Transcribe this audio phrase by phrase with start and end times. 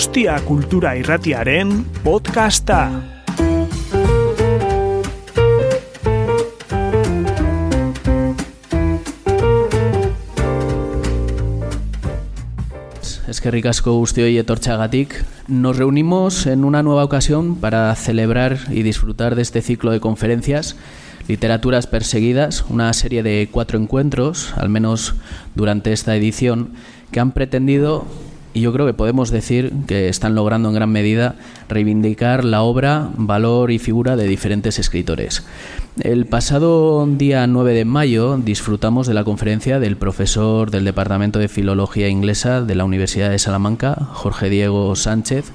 [0.00, 2.88] Donostia Kultura Irratiaren podcasta.
[13.28, 15.20] Es que ricasco guztioi etortxagatik.
[15.48, 20.76] Nos reunimos en una nueva ocasión para celebrar y disfrutar de este ciclo de conferencias
[21.28, 25.14] Literaturas Perseguidas, una serie de cuatro encuentros, al menos
[25.54, 26.70] durante esta edición,
[27.12, 28.06] que han pretendido,
[28.52, 31.36] y yo creo que podemos decir que están logrando en gran medida,
[31.68, 35.44] reivindicar la obra, valor y figura de diferentes escritores.
[36.00, 41.48] El pasado día 9 de mayo disfrutamos de la conferencia del profesor del Departamento de
[41.48, 45.52] Filología Inglesa de la Universidad de Salamanca, Jorge Diego Sánchez,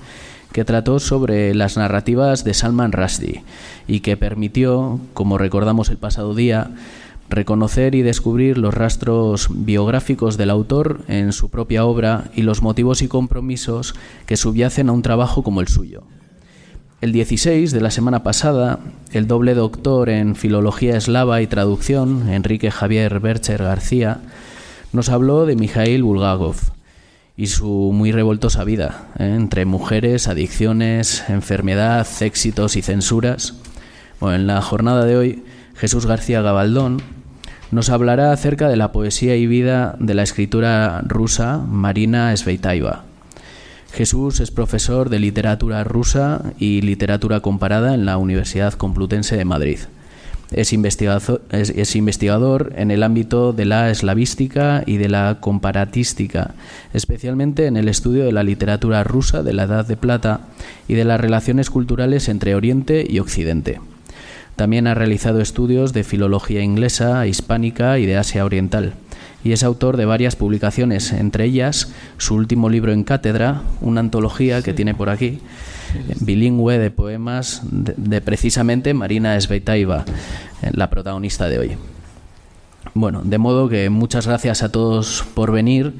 [0.54, 3.43] que trató sobre las narrativas de Salman Rushdie
[3.88, 6.71] y que permitió, como recordamos el pasado día,
[7.30, 13.02] reconocer y descubrir los rastros biográficos del autor en su propia obra y los motivos
[13.02, 16.04] y compromisos que subyacen a un trabajo como el suyo.
[17.02, 18.80] El 16 de la semana pasada,
[19.12, 24.21] el doble doctor en Filología Eslava y Traducción, Enrique Javier Bercher García,
[24.94, 26.55] nos habló de Mikhail Bulgakov,
[27.38, 29.34] y su muy revoltosa vida, ¿eh?
[29.36, 33.55] entre mujeres, adicciones, enfermedad, éxitos y censuras.
[34.20, 35.44] Bueno, en la jornada de hoy,
[35.76, 37.02] Jesús García Gabaldón
[37.76, 43.04] nos hablará acerca de la poesía y vida de la escritura rusa Marina Sveitaeva.
[43.91, 49.79] Jesús es profesor de literatura rusa y literatura comparada en la Universidad Complutense de Madrid.
[50.53, 56.53] Es investigador, es, investigador, en el ámbito de la eslavística y de la comparatística,
[56.93, 60.48] especialmente en el estudio de la literatura rusa de la Edad de Plata
[60.87, 63.81] y de las relaciones culturales entre Oriente y Occidente.
[64.56, 68.94] También ha realizado estudios de filología inglesa, hispánica y de Asia Oriental,
[69.44, 74.62] y es autor de varias publicaciones, entre ellas su último libro en cátedra, una antología
[74.62, 75.40] que tiene por aquí,
[76.22, 80.06] bilingüe de poemas de, precisamente Marina Svetaeva,
[80.62, 81.78] eh, la protagonista de hoy.
[82.94, 85.94] Bueno, de modo que muchas gracias a todos por venir,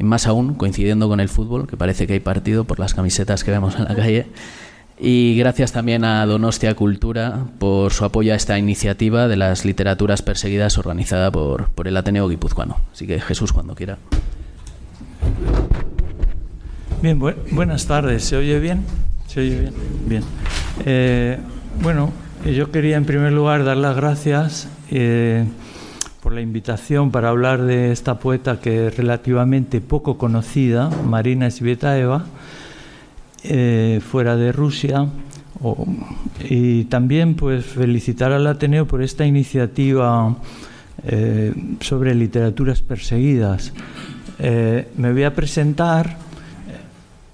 [0.00, 3.44] y más aún coincidiendo con el fútbol, que parece que hay partido por las camisetas
[3.44, 4.26] que vemos en la calle.
[5.02, 10.20] Y gracias también a Donostia Cultura por su apoyo a esta iniciativa de las literaturas
[10.20, 12.76] perseguidas organizada por, por el Ateneo Guipuzcoano.
[12.92, 13.96] Así que Jesús, cuando quiera.
[17.00, 18.24] Bien, buenas tardes.
[18.24, 18.84] ¿Se oye bien?
[19.26, 19.74] ¿Se oye bien?
[20.06, 20.22] Bien.
[20.84, 21.38] Eh,
[21.82, 22.12] bueno,
[22.44, 25.46] yo quería en primer lugar dar las gracias eh,
[26.22, 32.26] por la invitación para hablar de esta poeta que es relativamente poco conocida, Marina Svetaeva,
[33.44, 35.06] eh, fuera de Rusia.
[36.48, 40.36] y también pues felicitar al Ateneo por esta iniciativa
[41.80, 43.72] sobre literaturas perseguidas.
[44.38, 46.16] me voy a presentar,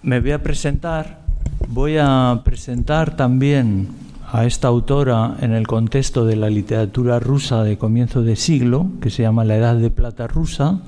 [0.02, 1.26] me voy a presentar
[1.68, 3.88] Voy a presentar también
[4.30, 9.10] a esta autora en el contexto de la literatura rusa de comienzo de siglo, que
[9.10, 10.80] se llama La Edad de Plata rusa,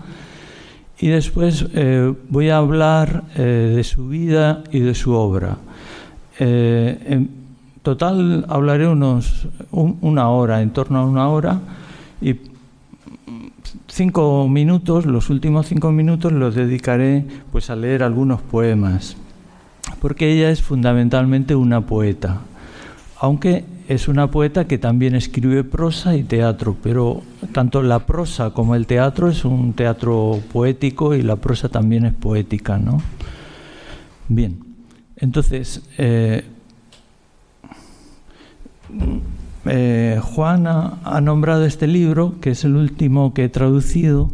[1.00, 5.58] y después eh, voy a hablar eh, de su vida y de su obra.
[6.38, 7.30] Eh, en
[7.82, 11.60] total hablaré unos una hora, en torno a una hora,
[12.20, 12.36] y
[13.86, 19.16] cinco minutos, los últimos cinco minutos los dedicaré pues a leer algunos poemas
[20.00, 22.40] porque ella es fundamentalmente una poeta,
[23.20, 27.22] aunque es una poeta que también escribe prosa y teatro, pero
[27.52, 32.12] tanto la prosa como el teatro es un teatro poético y la prosa también es
[32.12, 33.00] poética, ¿no?
[34.28, 34.58] Bien,
[35.16, 36.44] entonces, eh,
[39.64, 44.30] eh, Juan ha, nombrado este libro, que es el último que he traducido,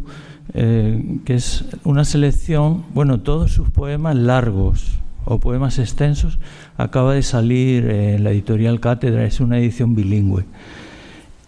[0.53, 6.39] eh, que es una selección, bueno, todos sus poemas largos, o poemas extensos,
[6.77, 10.45] acaba de salir en la editorial Cátedra, es una edición bilingüe.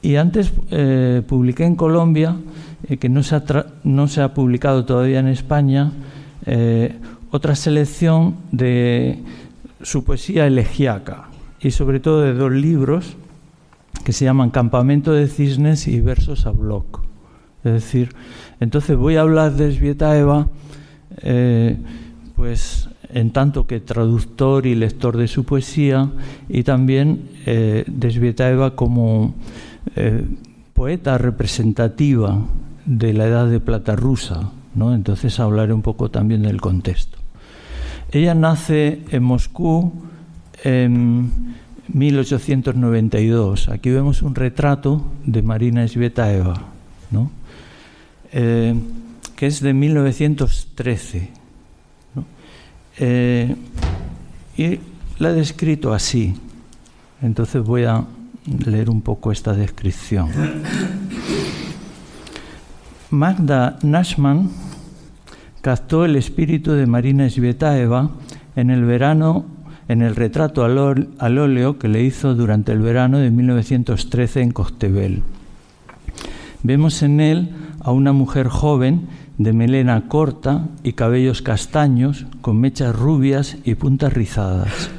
[0.02, 2.38] Y antes eh, publiqué en Colombia,
[2.88, 3.44] eh, que no se, ha
[3.84, 5.92] no se ha publicado todavía en España,
[6.46, 6.96] eh,
[7.32, 9.20] otra selección de
[9.82, 11.26] su poesía elegíaca
[11.60, 13.18] y sobre todo de dos libros
[14.04, 17.02] que se llaman Campamento de Cisnes y Versos a Bloc.
[17.64, 18.16] Es decir,
[18.60, 20.48] entonces voy a hablar de Svietaeva,
[22.36, 26.10] pues en tanto que traductor y lector de su poesía,
[26.50, 29.36] y también eh, de Svietaeva como
[29.96, 30.26] eh,
[30.74, 32.40] poeta representativa
[32.86, 34.52] de la Edad de Plata rusa.
[34.76, 34.94] ¿no?
[34.94, 37.18] Entonces hablaré un poco también del contexto.
[38.12, 39.92] Ella nace en Moscú
[40.64, 41.56] en
[41.94, 43.70] 1892.
[43.70, 46.62] Aquí vemos un retrato de Marina Svietaeva,
[47.12, 47.32] ¿no?
[48.32, 48.76] Eh,
[49.36, 51.37] que es de 1913.
[53.00, 53.56] Eh,
[54.58, 54.80] y
[55.20, 56.36] la he descrito así.
[57.22, 58.04] Entonces voy a
[58.66, 60.30] leer un poco esta descripción.
[63.10, 64.50] Magda Nashman
[65.62, 68.10] captó el espíritu de Marina Svetaeva
[68.56, 69.46] en el verano
[69.88, 75.24] en el retrato al óleo que le hizo durante el verano de 1913 en Costebel.
[76.64, 82.96] Vemos en él a una mujer joven de melena corta y cabellos castaños con mechas
[82.96, 84.90] rubias y puntas rizadas,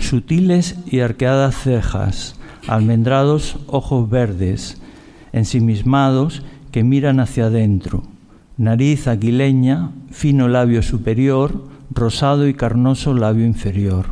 [0.00, 2.34] sutiles y arqueadas cejas,
[2.66, 4.80] almendrados ojos verdes,
[5.32, 8.02] ensimismados que miran hacia adentro,
[8.56, 14.06] nariz aguileña, fino labio superior, rosado y carnoso labio inferior,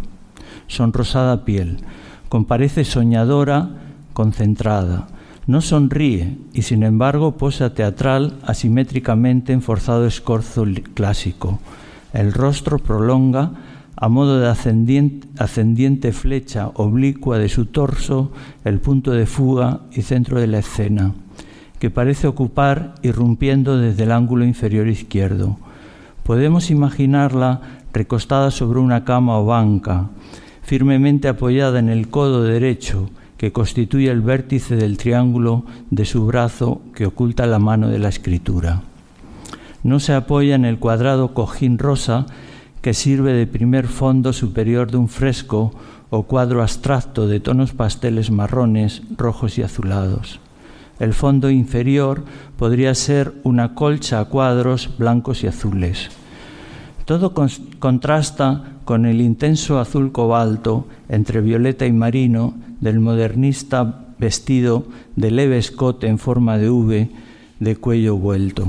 [0.69, 1.79] sonrosada piel,
[2.29, 3.71] con parece soñadora,
[4.13, 5.09] concentrada,
[5.49, 11.59] no sonríe y sin embargo posa teatral asimétricamente en forzado escorzo clásico.
[12.13, 13.53] El rostro prolonga
[13.97, 18.31] a modo de ascendiente, ascendiente, flecha oblicua de su torso
[18.65, 21.15] el punto de fuga y centro de la escena,
[21.79, 25.57] que parece ocupar irrumpiendo desde el ángulo inferior izquierdo.
[26.25, 27.63] Podemos imaginarla
[27.95, 30.11] recostada sobre una cama o banca,
[30.63, 36.83] firmemente apoyada en el codo derecho, que constituye el vértice del triángulo de su brazo
[36.95, 38.83] que oculta la mano de la escritura.
[39.85, 42.27] No se apoya en el cuadrado cojín rosa
[42.83, 45.73] que sirve de primer fondo superior de un fresco
[46.11, 50.41] o cuadro abstracto de tonos pasteles marrones, rojos y azulados.
[50.99, 52.25] El fondo inferior
[52.57, 56.09] podría ser una colcha a cuadros blancos y azules.
[57.05, 57.33] Todo
[57.79, 65.59] contrasta con el intenso azul cobalto entre violeta y marino del modernista vestido de leve
[65.59, 67.11] escote en forma de V
[67.61, 68.69] de cuello vuelto.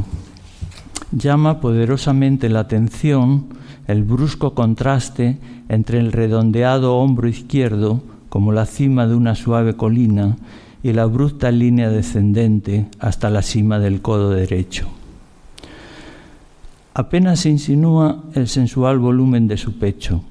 [1.14, 3.46] Llama poderosamente la atención
[3.88, 5.38] el brusco contraste
[5.70, 10.36] entre el redondeado hombro izquierdo, como la cima de una suave colina,
[10.84, 14.99] y la abrupta línea descendente hasta la cima del codo derecho.
[16.94, 20.24] Apenas se insinúa el sensual volumen de su pecho,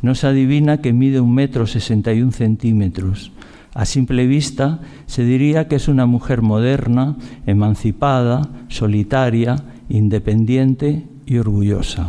[0.00, 3.32] no se adivina que mide un metro sesenta y un centímetros.
[3.74, 7.16] A simple vista se diría que es una mujer moderna,
[7.46, 9.56] emancipada, solitaria,
[9.88, 12.08] independiente y orgullosa.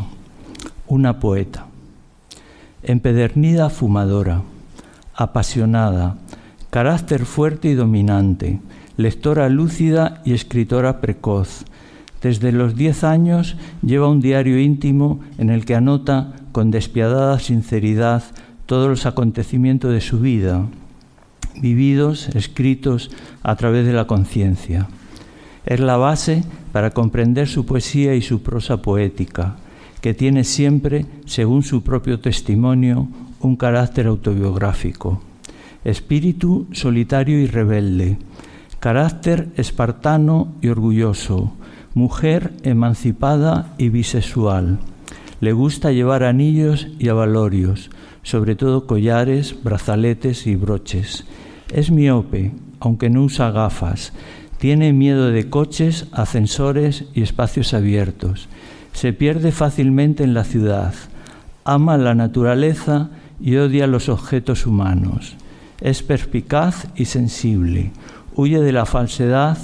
[0.87, 1.67] Una poeta.
[2.81, 4.41] Empedernida fumadora,
[5.13, 6.17] apasionada,
[6.69, 8.61] carácter fuerte y dominante,
[8.97, 11.65] lectora lúcida y escritora precoz.
[12.21, 18.23] Desde los diez años lleva un diario íntimo en el que anota con despiadada sinceridad
[18.65, 20.67] todos los acontecimientos de su vida,
[21.61, 23.09] vividos, escritos
[23.41, 24.87] a través de la conciencia.
[25.65, 29.55] Es la base para comprender su poesía y su prosa poética,
[30.01, 33.07] que tiene siempre, según su propio testimonio,
[33.41, 35.21] un carácter autobiográfico.
[35.83, 38.17] Espíritu solitario y rebelde,
[38.79, 41.53] carácter espartano y orgulloso,
[41.93, 44.79] mujer emancipada y bisexual
[45.41, 47.89] le gusta llevar anillos y avalorios,
[48.23, 51.25] sobre todo collares, brazaletes y broches.
[51.71, 52.51] Es miope,
[52.81, 54.11] aunque no usa gafas.
[54.57, 58.49] Tiene miedo de coches, ascensores y espacios abiertos.
[58.91, 60.93] Se pierde fácilmente en la ciudad.
[61.63, 65.37] Ama la naturaleza y odia los objetos humanos.
[65.79, 67.91] Es perspicaz y sensible.
[68.35, 69.57] Huye de la falsedad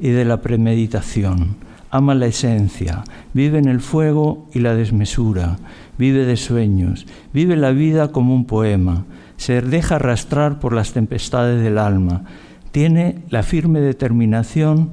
[0.00, 3.04] y de la premeditación ama la esencia,
[3.34, 5.56] vive en el fuego y la desmesura,
[5.98, 9.04] vive de sueños, vive la vida como un poema,
[9.36, 12.24] se deja arrastrar por las tempestades del alma,
[12.70, 14.90] tiene la firme determinación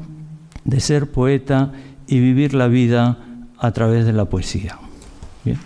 [0.63, 1.71] de ser poeta
[2.07, 3.17] y vivir la vida
[3.59, 4.77] a través de la poesía.
[5.45, 5.59] Bien.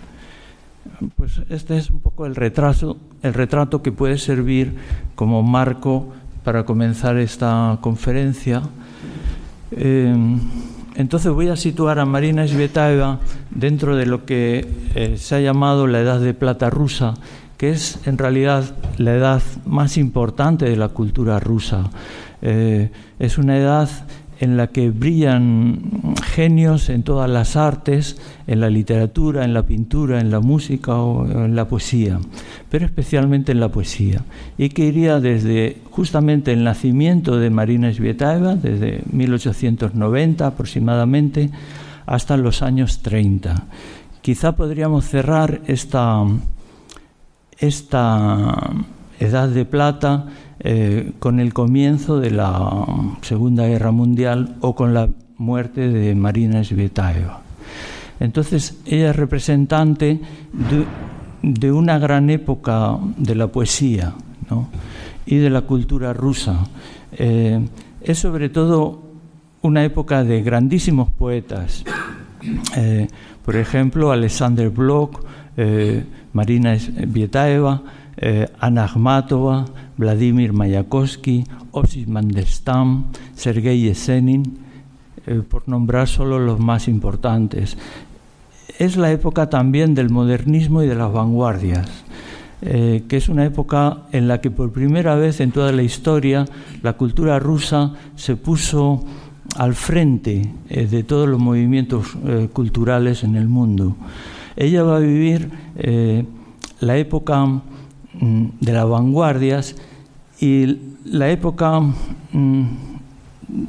[1.15, 4.75] Pues este es un poco el retraso, el retrato que puede servir
[5.15, 6.09] como marco
[6.43, 8.61] para comenzar esta conferencia.
[9.71, 10.15] Eh,
[10.95, 13.19] entonces voy a situar a Marina Svetaeva
[13.49, 17.13] dentro de lo que eh, se ha llamado la edad de plata rusa,
[17.57, 21.89] que es en realidad la edad más importante de la cultura rusa.
[22.41, 23.89] Eh, es una edad
[24.41, 30.19] en la que brillan genios en todas las artes, en la literatura, en la pintura,
[30.19, 32.19] en la música o en la poesía,
[32.67, 34.23] pero especialmente en la poesía,
[34.57, 41.51] y que iría desde justamente el nacimiento de Marina Svetaeva, desde 1890 aproximadamente,
[42.07, 43.67] hasta los años 30.
[44.23, 46.23] Quizá podríamos cerrar esta,
[47.59, 48.71] esta
[49.19, 50.25] edad de plata
[50.63, 52.85] eh, con el comienzo de la
[53.21, 57.41] Segunda Guerra Mundial o con la muerte de Marina Svetaeva.
[58.19, 60.19] Entonces, ella es representante
[61.41, 64.13] de, una gran época de la poesía
[65.25, 66.59] y de la cultura rusa.
[67.13, 67.59] Eh,
[68.01, 69.01] es sobre todo
[69.61, 71.83] una época de grandísimos poetas.
[72.75, 73.07] Eh,
[73.45, 75.23] por ejemplo, Alexander Blok,
[75.57, 76.03] eh,
[76.33, 76.75] Marina
[77.07, 77.81] Vietaeva,
[78.23, 79.65] eh, Anna Akhmatova,
[79.97, 84.59] Vladimir Mayakovsky, Osip Mandelstam, Sergei Yesenin,
[85.25, 87.77] eh, por nombrar solo los más importantes.
[88.77, 91.89] Es la época también del modernismo y de las vanguardias.
[92.61, 96.45] Eh, que es una época en la que por primera vez en toda la historia
[96.83, 99.03] la cultura rusa se puso
[99.57, 102.15] al frente de todos los movimientos
[102.53, 103.95] culturales en el mundo.
[104.55, 105.49] Ella va a vivir
[106.79, 107.61] la época
[108.13, 109.75] de las vanguardias
[110.39, 112.65] y la época, mm,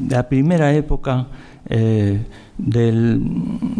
[0.08, 1.28] la primera época
[1.68, 2.24] eh,
[2.58, 3.20] de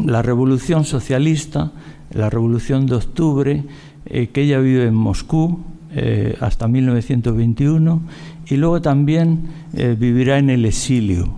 [0.07, 1.73] la revolución socialista,
[2.13, 3.65] la revolución de octubre,
[4.07, 5.61] eh, que ella vive en Moscú
[5.95, 8.03] eh, hasta 1921
[8.47, 11.29] y luego también vivirá en el exilio.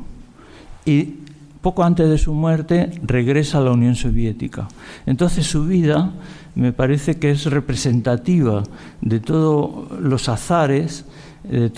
[0.85, 1.15] Y
[1.61, 4.69] poco antes de su muerte regresa a la Unión Soviética.
[5.07, 6.13] Entonces su vida
[6.55, 8.63] me parece que es representativa
[9.01, 11.05] de todos los azares,
[11.43, 11.71] de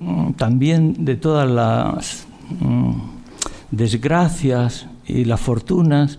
[0.00, 2.26] mm, también de todas las
[2.60, 2.92] mm,
[3.70, 6.18] desgracias y las fortunas,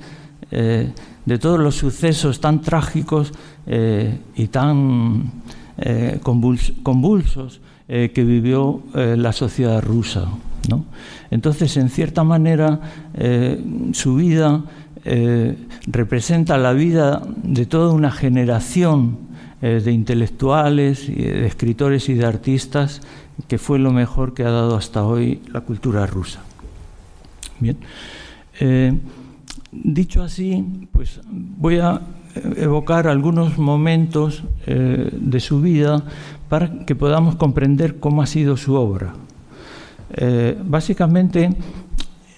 [0.51, 0.91] eh,
[1.25, 3.31] de todos los sucesos tan trágicos
[3.65, 5.31] eh, y tan
[5.77, 10.27] eh, convulsos que vivió la sociedad rusa.
[11.29, 12.79] Entonces, en cierta manera,
[13.91, 14.63] su vida
[15.07, 19.19] eh, representa la vida de toda una generación
[19.61, 23.01] eh, de intelectuales, de escritores y de artistas
[23.47, 26.41] que fue lo mejor que ha dado hasta hoy la cultura rusa.
[27.59, 27.77] Bien.
[28.59, 28.97] Eh,
[29.71, 32.01] dicho así, pues voy a
[32.57, 36.03] evocar algunos momentos de su vida
[36.49, 39.13] para que podamos comprender cómo ha sido su obra.
[40.65, 41.55] básicamente,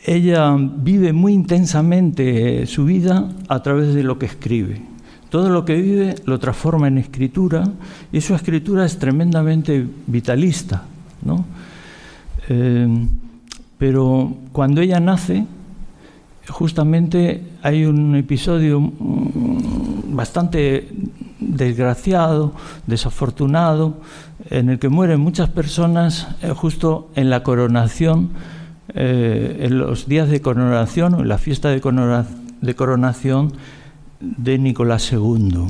[0.08, 4.82] ella vive muy intensamente su vida a través de lo que escribe.
[5.30, 7.66] Todo lo que vive lo transforma en escritura
[8.14, 10.86] y su escritura es tremendamente vitalista.
[11.24, 11.46] ¿no?
[12.48, 12.88] Eh,
[13.78, 15.46] pero cuando ella nace,
[16.48, 20.88] justamente hay un episodio mm, bastante
[21.38, 22.54] desgraciado,
[22.88, 24.00] desafortunado,
[24.50, 28.30] en el que mueren muchas personas eh, justo en la coronación
[28.94, 33.54] eh, en los días de coronación en la fiesta de, coronación
[34.22, 35.68] de Nicolás II.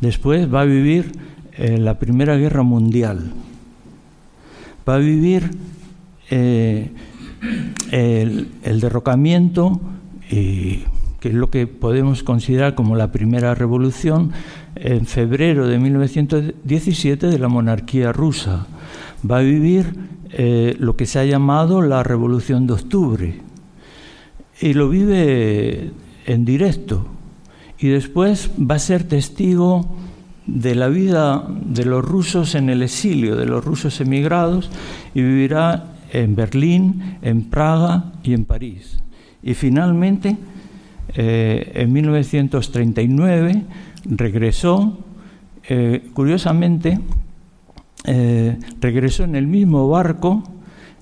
[0.00, 1.12] Después va a vivir
[1.52, 3.32] eh, la Primera Guerra Mundial.
[4.88, 5.50] Va a vivir
[6.30, 6.90] eh,
[7.92, 9.80] el, derrocamiento,
[10.28, 10.84] que
[11.20, 14.32] es lo que podemos considerar como la primera revolución,
[14.74, 18.66] en febrero de 1917 de la monarquía rusa.
[19.28, 19.94] Va a vivir
[20.30, 23.40] eh, lo que se ha llamado la Revolución de Octubre.
[24.60, 25.92] Y lo vive
[26.26, 27.06] en directo.
[27.78, 29.96] Y después va a ser testigo
[30.46, 34.70] de la vida de los rusos en el exilio, de los rusos emigrados,
[35.14, 38.98] y vivirá en Berlín, en Praga y en París.
[39.42, 40.36] Y finalmente,
[41.14, 43.62] eh, en 1939,
[44.04, 44.98] regresó,
[45.68, 46.98] eh, curiosamente,
[48.10, 50.42] eh, regresó en el mismo barco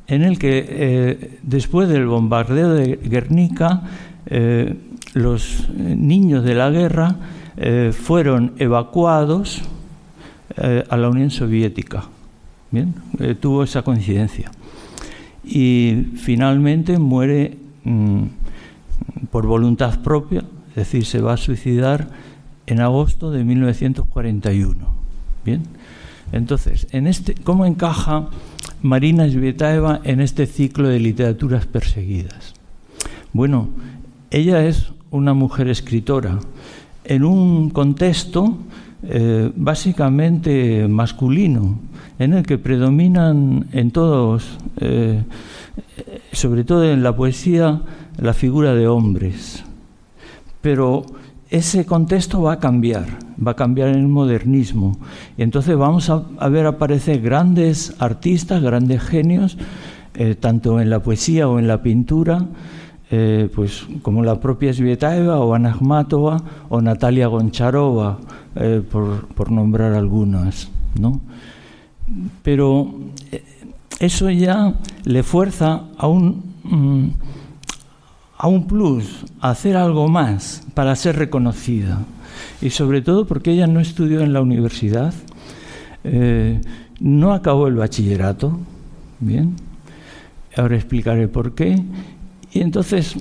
[0.09, 3.83] en el que eh, después del bombardeo de Guernica
[4.27, 4.75] eh,
[5.15, 7.17] los niños de la guerra
[7.93, 9.63] fueron evacuados
[10.59, 12.05] a la Unión Soviética.
[12.71, 12.93] Bien,
[13.41, 14.51] tuvo esa coincidencia.
[15.43, 18.25] Y finalmente muere mm,
[19.31, 22.09] por voluntad propia, es decir, se va a suicidar
[22.67, 24.87] en agosto de 1941.
[25.47, 25.63] Bien.
[26.33, 28.29] Entonces, en este, ¿cómo encaja
[28.83, 32.55] Marina Zvetaeva en este ciclo de literaturas perseguidas?
[33.33, 33.69] Bueno,
[34.31, 36.39] ella es una mujer escritora
[37.05, 38.59] en un contexto
[39.03, 41.79] eh, básicamente masculino,
[42.19, 45.23] en el que predominan en todos, eh,
[46.33, 47.83] sobre todo en la poesía,
[48.19, 49.63] la figura de hombres.
[50.61, 51.05] Pero
[51.51, 53.07] ese contexto va a cambiar,
[53.45, 54.99] va a cambiar en el modernismo.
[55.37, 59.57] Y entonces vamos a, ver aparecer grandes artistas, grandes genios,
[60.15, 62.47] eh, tanto en la poesía o en la pintura,
[63.11, 68.19] eh, pues como la propia Svietaeva o Ana Akhmatova o Natalia Goncharova,
[68.57, 70.69] eh, por, nombrar algunas.
[70.99, 71.21] ¿no?
[72.43, 72.93] Pero
[74.01, 74.75] eso ya
[75.05, 77.09] le fuerza a un, mm,
[78.39, 82.01] a un plus, a hacer algo más para ser reconocida.
[82.61, 85.15] Y sobre todo porque ella no estudió en la universidad,
[86.05, 86.61] eh,
[87.01, 88.59] no acabó el bachillerato,
[89.21, 89.57] bien,
[90.57, 91.83] ahora explicaré por qué.
[92.53, 93.17] Y entonces,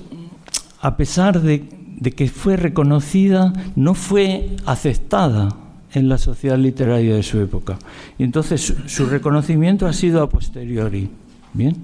[0.80, 1.66] a pesar de,
[2.14, 5.48] que fue reconocida, no fue aceptada
[5.92, 7.78] en la sociedad literaria de su época.
[8.18, 11.08] Y entonces su, su reconocimiento ha sido a posteriori.
[11.54, 11.76] Bien.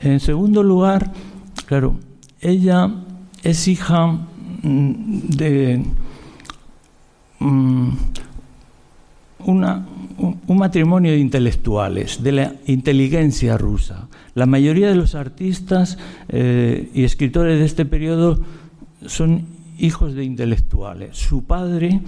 [0.00, 1.12] En segundo lugar,
[1.70, 2.00] Claro,
[2.40, 2.90] ella
[3.44, 5.84] es hija mm, de
[7.38, 7.90] mm,
[9.46, 14.08] un matrimonio de intelectuales, de la inteligencia rusa.
[14.34, 15.96] La mayoría de los artistas
[16.28, 18.40] eh, y escritores de este periodo
[19.06, 19.46] son
[19.78, 21.16] hijos de intelectuales.
[21.16, 22.00] Su padre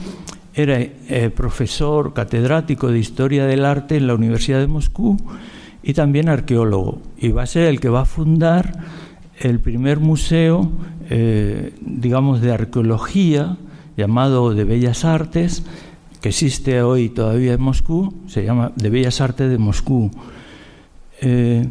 [0.54, 5.18] era eh, profesor catedrático de historia del arte en la Universidad de Moscú
[5.84, 7.00] y también arqueólogo.
[7.16, 10.70] Y va a ser el que va a fundar el primer museo,
[11.10, 13.56] eh, digamos, de arqueología,
[13.96, 15.64] llamado de Bellas Artes,
[16.20, 20.10] que existe hoy todavía en Moscú, se llama de Bellas Artes de Moscú.
[21.20, 21.68] Eh,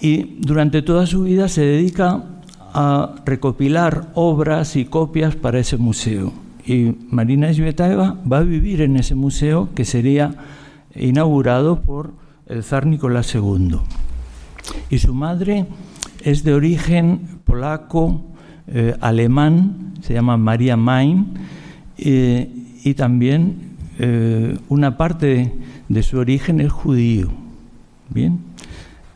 [0.00, 2.24] y durante toda su vida se dedica
[2.72, 6.32] a recopilar obras y copias para ese museo.
[6.66, 10.34] Y Marina Svetaeva va a vivir en ese museo que sería
[10.94, 12.12] inaugurado por
[12.46, 13.78] el zar Nicolás II.
[14.90, 15.66] Y su madre
[16.24, 18.22] es de origen polaco,
[18.66, 21.34] eh, alemán, se llama María Main,
[21.98, 22.50] eh,
[22.82, 25.52] y también eh, una parte
[25.88, 27.28] de su origen es judío.
[28.08, 28.38] Bien,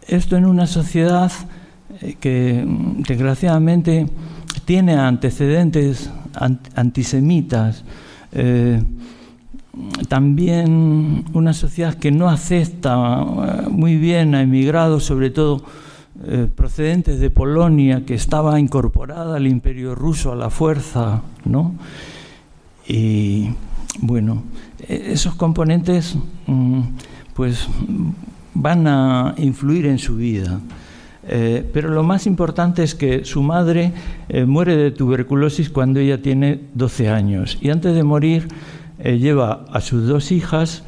[0.07, 1.33] esto en una sociedad
[2.21, 2.65] que
[3.09, 4.07] desgraciadamente
[4.65, 6.11] tiene antecedentes
[6.75, 7.85] antisemitas,
[10.09, 12.99] también una sociedad que no acepta
[13.71, 15.65] muy bien a emigrados, sobre todo
[16.25, 21.77] eh, procedentes de Polonia, que estaba incorporada al imperio ruso a la fuerza, ¿no?
[22.89, 23.51] Y
[24.01, 24.43] bueno,
[24.81, 26.17] e-, esos componentes
[26.49, 26.81] mm,
[27.35, 27.69] pues
[28.53, 30.59] van a influir en su vida.
[31.29, 33.93] Eh, pero lo más importante es que su madre
[34.29, 38.49] eh, muere de tuberculosis cuando ella tiene 12 años y antes de morir
[38.99, 40.83] lleva a sus dos hijas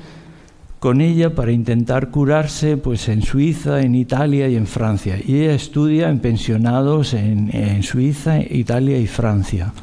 [0.80, 5.18] con ella para intentar curarse pues en Suiza, en Italia y en Francia.
[5.22, 9.74] Y ella estudia en pensionados en, Suiza, Italia y Francia.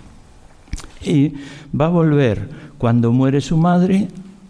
[1.05, 1.33] Y
[1.79, 4.07] va a volver cuando muere su madre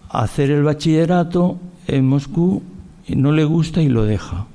[0.10, 2.63] a hacer el bachillerato en Moscú
[3.10, 4.47] no le gusta y lo deja.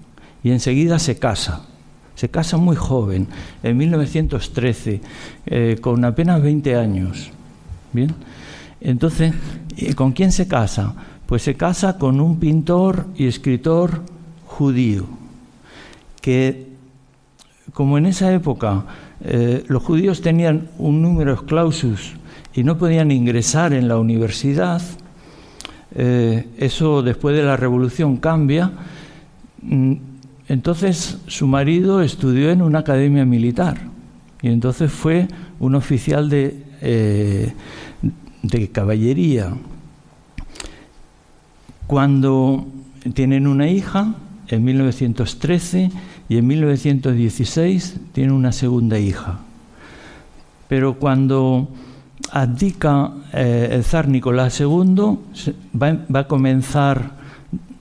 [0.42, 1.66] Y enseguida se casa.
[2.14, 3.26] Se casa muy joven,
[3.62, 5.00] en 1913,
[5.46, 7.30] eh, con apenas 20 años.
[7.92, 8.14] ¿Bien?
[8.80, 9.32] Entonces,
[9.94, 10.94] ¿con quién se casa?
[11.32, 14.02] Pues se casa con un pintor y escritor
[14.44, 15.06] judío,
[16.20, 16.66] que
[17.72, 18.84] como en esa época
[19.24, 22.16] eh, los judíos tenían un número clausus
[22.52, 24.82] y no podían ingresar en la universidad,
[25.94, 28.70] eh, eso después de la revolución cambia,
[29.62, 29.94] mm,
[30.48, 33.78] entonces su marido estudió en una academia militar
[34.42, 35.28] y entonces fue
[35.60, 37.54] un oficial de, eh,
[38.42, 39.54] de caballería
[41.92, 42.64] cuando
[43.12, 44.14] tienen una hija,
[44.48, 45.90] en 1913,
[46.26, 49.40] y en 1916 tienen una segunda hija.
[50.68, 51.68] Pero cuando
[52.30, 55.18] abdica eh, el zar Nicolás II,
[55.78, 57.10] va, a comenzar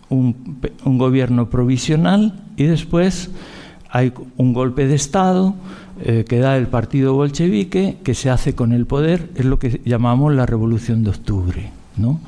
[0.09, 0.35] un,
[0.83, 3.31] gobierno provisional y después
[3.89, 5.55] hay un golpe de Estado
[6.01, 9.79] eh, que da el partido bolchevique, que se hace con el poder, es lo que
[9.85, 11.71] llamamos la Revolución de Octubre.
[11.95, 12.19] ¿no?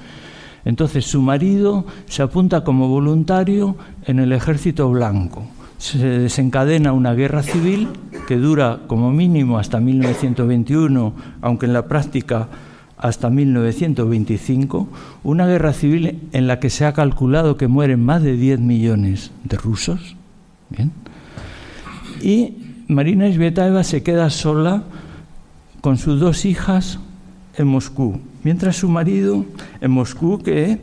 [0.65, 5.43] Entonces su marido se apunta como voluntario en el ejército blanco.
[5.77, 7.89] Se desencadena una guerra civil
[8.27, 12.47] que dura como mínimo hasta 1921, aunque en la práctica
[12.97, 14.87] hasta 1925,
[15.25, 19.31] una guerra civil en la que se ha calculado que mueren más de 10 millones
[19.43, 20.15] de rusos.
[22.21, 22.53] Y
[22.87, 24.83] Marina Svetaeva se queda sola
[25.81, 26.99] con sus dos hijas
[27.57, 29.45] en Moscú, mientras su marido
[29.81, 30.79] en Moscú, que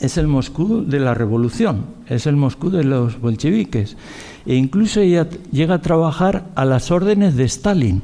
[0.00, 3.96] es el Moscú de la revolución, es el Moscú de los bolcheviques,
[4.44, 8.02] e incluso ella llega a trabajar a las órdenes de Stalin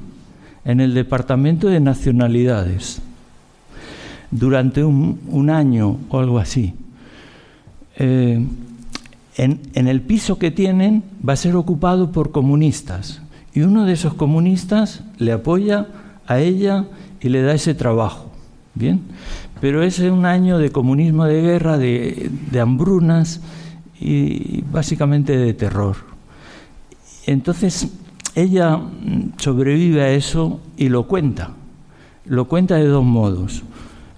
[0.64, 3.00] en el Departamento de Nacionalidades
[4.30, 6.74] durante un, año o algo así.
[7.96, 8.44] Eh,
[9.37, 13.20] en, en el piso que tienen va a ser ocupado por comunistas
[13.54, 15.87] y uno de esos comunistas le apoya
[16.26, 16.87] a ella
[17.20, 18.32] y le da ese trabajo.
[18.74, 19.02] Bien,
[19.61, 23.40] pero es un año de comunismo de guerra, de, hambrunas
[24.00, 25.96] y básicamente de terror.
[27.26, 27.88] Entonces,
[28.35, 28.80] ella
[29.37, 31.50] sobrevive a eso y lo cuenta.
[32.24, 33.62] Lo cuenta de dos modos.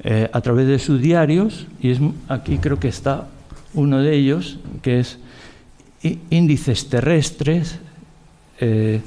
[0.06, 3.26] Eh, a través de sus diarios, y es, aquí creo que está
[3.72, 5.18] uno de ellos, que es
[6.30, 7.78] Índices Terrestres,
[8.60, 9.00] eh,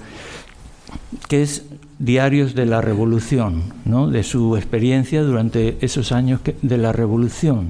[1.30, 1.64] que es
[2.00, 4.08] diarios de la revolución, ¿no?
[4.10, 7.70] de su experiencia durante esos años de la revolución.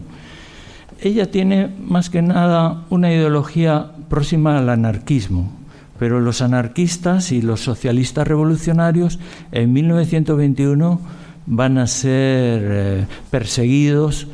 [1.02, 5.52] Ella tiene más que nada una ideología próxima al anarquismo,
[6.00, 9.20] pero los anarquistas y los socialistas revolucionarios
[9.52, 11.00] en 1921
[11.46, 14.28] van a ser eh, perseguidos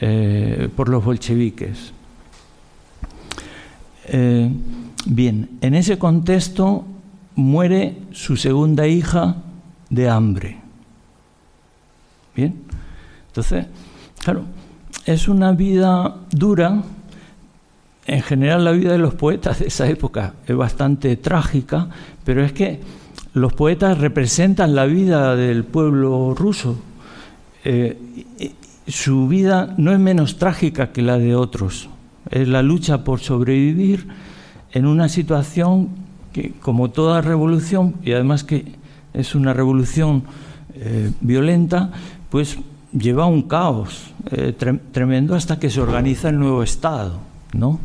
[0.00, 1.92] eh, por los bolcheviques.
[4.06, 4.50] Eh,
[5.06, 6.84] bien, en ese contexto
[7.38, 9.36] muere su segunda hija
[9.90, 10.58] de hambre.
[12.34, 12.52] Bien,
[13.28, 13.66] entonces,
[14.18, 14.42] claro,
[15.06, 16.82] es una vida dura.
[18.06, 21.88] En general la vida de los poetas de esa época es bastante trágica,
[22.24, 22.80] pero es que
[23.34, 26.76] los poetas representan la vida del pueblo ruso.
[27.62, 27.96] Eh,
[28.88, 31.88] su vida no es menos trágica que la de otros.
[32.30, 34.08] Es la lucha por sobrevivir
[34.72, 36.07] en una situación
[36.60, 38.76] como toda revolución, y además que
[39.14, 40.22] es una revolución
[40.74, 41.90] eh, violenta,
[42.30, 42.58] pues
[42.92, 44.54] lleva un caos eh,
[44.92, 47.18] tremendo hasta que se organiza el nuevo Estado,
[47.52, 47.78] ¿no?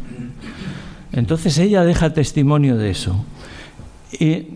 [1.12, 3.24] Entonces ella deja testimonio de eso.
[4.20, 4.48] Y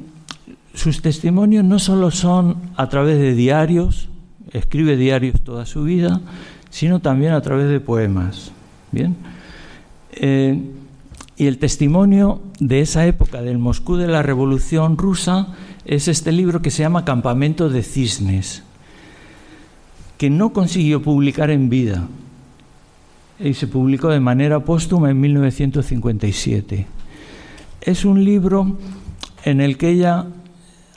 [0.74, 4.10] sus testimonios no solo son a través de diarios,
[4.52, 6.22] escribe diarios toda su vida,
[6.70, 8.52] sino también a través de poemas.
[8.92, 9.16] Bien.
[10.12, 10.60] Eh,
[11.38, 15.50] y el testimonio de esa época, del Moscú de la Revolución Rusa,
[15.86, 18.64] es este libro que se llama Campamento de Cisnes,
[20.18, 22.08] que no consiguió publicar en vida
[23.40, 26.88] y se publicó de manera póstuma en 1957.
[27.82, 28.80] Es un libro
[29.44, 30.26] en el que ella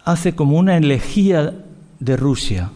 [0.06, 1.54] hace como una elegía
[1.98, 2.70] de Rusia,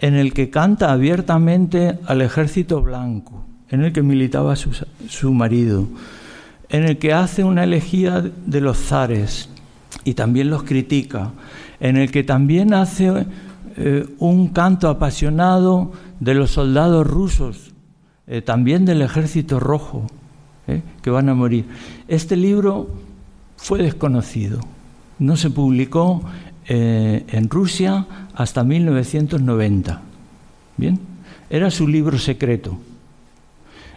[0.00, 4.76] en el que canta abiertamente al ejército blanco, en el que militaba su,
[5.08, 5.86] su marido,
[6.70, 9.48] en el que hace una elegía de los zares
[10.04, 11.32] y también los critica,
[11.80, 13.26] en el que también hace
[13.76, 17.72] eh, un canto apasionado de los soldados rusos,
[18.26, 20.06] eh, también del ejército rojo,
[20.68, 21.66] eh, que van a morir.
[22.06, 22.88] Este libro
[23.56, 24.60] fue desconocido,
[25.18, 26.22] no se publicó
[26.72, 30.02] en Rusia hasta 1990.
[30.76, 31.00] Bien,
[31.50, 32.78] era su libro secreto.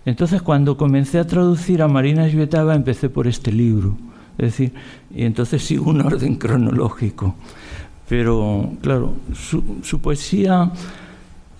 [0.05, 3.95] Entonces, cuando comencé a traducir a Marina Svetava, empecé por este libro.
[4.37, 4.73] Es decir,
[5.13, 7.35] y entonces sigo un orden cronológico.
[8.09, 10.71] Pero, claro, su, poesía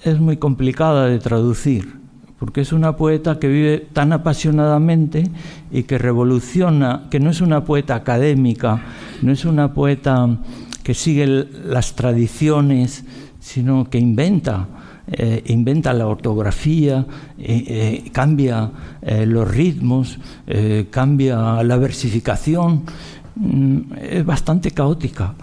[0.04, 1.96] es muy complicada de traducir,
[2.38, 5.24] porque es una poeta que vive tan apasionadamente
[5.72, 8.84] y que revoluciona, que no es una poeta académica,
[9.22, 10.38] no es una poeta
[10.84, 13.06] que sigue las tradiciones,
[13.40, 14.68] sino que inventa
[15.12, 17.06] eh, inventa la ortografía,
[17.38, 18.72] eh, eh, cambia
[19.26, 20.18] los ritmos,
[20.90, 22.84] cambia la versificación.
[23.36, 25.34] Mm, es bastante caótica,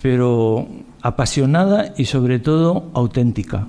[0.00, 0.68] pero
[1.02, 3.66] apasionada y sobre todo auténtica.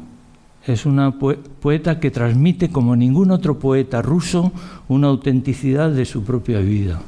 [0.65, 4.51] Es una poeta que transmite como ningún otro poeta ruso
[4.87, 7.01] una autenticidad de su propia vida.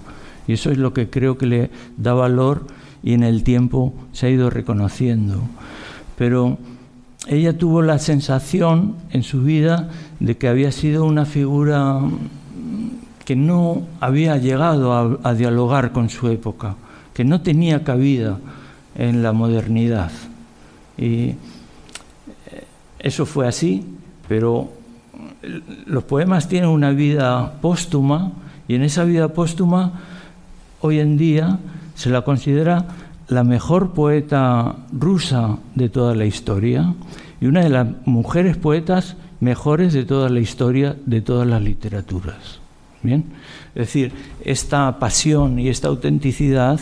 [0.47, 2.67] Y eso es lo que creo que le da valor
[3.03, 5.41] y en el tiempo se ha ido reconociendo.
[6.17, 6.57] Pero
[7.27, 11.99] ella tuvo la sensación en su vida de que había sido una figura
[13.25, 16.75] que no había llegado a, dialogar con su época,
[17.13, 18.37] que no tenía cabida
[18.95, 20.11] en la modernidad.
[20.97, 21.35] Y eh,
[22.99, 23.85] eso fue así,
[24.29, 24.71] pero
[25.85, 28.31] los poemas tienen una vida póstuma
[28.67, 29.99] y en esa vida póstuma
[30.81, 31.59] hoy en día
[31.95, 32.85] se la considera
[33.29, 36.93] la mejor poeta rusa de toda la historia
[37.41, 42.59] y una de las mujeres poetas mejores de toda la historia de todas las literaturas.
[43.03, 43.25] Bien,
[43.75, 44.11] es decir,
[44.43, 46.79] esta pasión y esta autenticidad,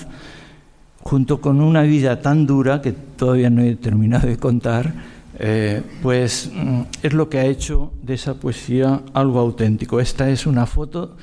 [1.03, 4.93] junto con una vida tan dura que todavía no he terminado de contar,
[5.37, 9.99] eh, pues mm, es lo que ha hecho de esa poesía algo auténtico.
[9.99, 11.17] Esta es una foto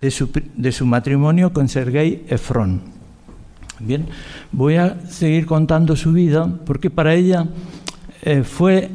[0.00, 2.93] de su, de su matrimonio con Sergei Efron.
[3.80, 4.06] Bien,
[4.52, 7.48] voy a seguir contando su vida porque para ella
[8.22, 8.90] eh, fue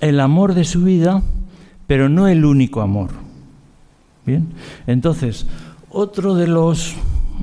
[0.00, 1.22] el amor de su vida,
[1.86, 3.10] pero no el único amor.
[4.26, 4.48] Bien,
[4.86, 5.46] entonces,
[5.90, 6.94] otro de los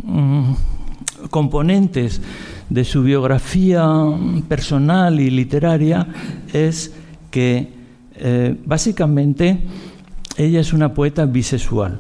[0.04, 0.54] mm,
[1.30, 2.22] componentes
[2.70, 3.86] de su biografía
[4.48, 6.08] personal y literaria
[6.52, 6.94] es
[7.32, 7.74] que
[8.16, 9.60] eh, básicamente
[10.38, 12.00] ella es una poeta bisexual.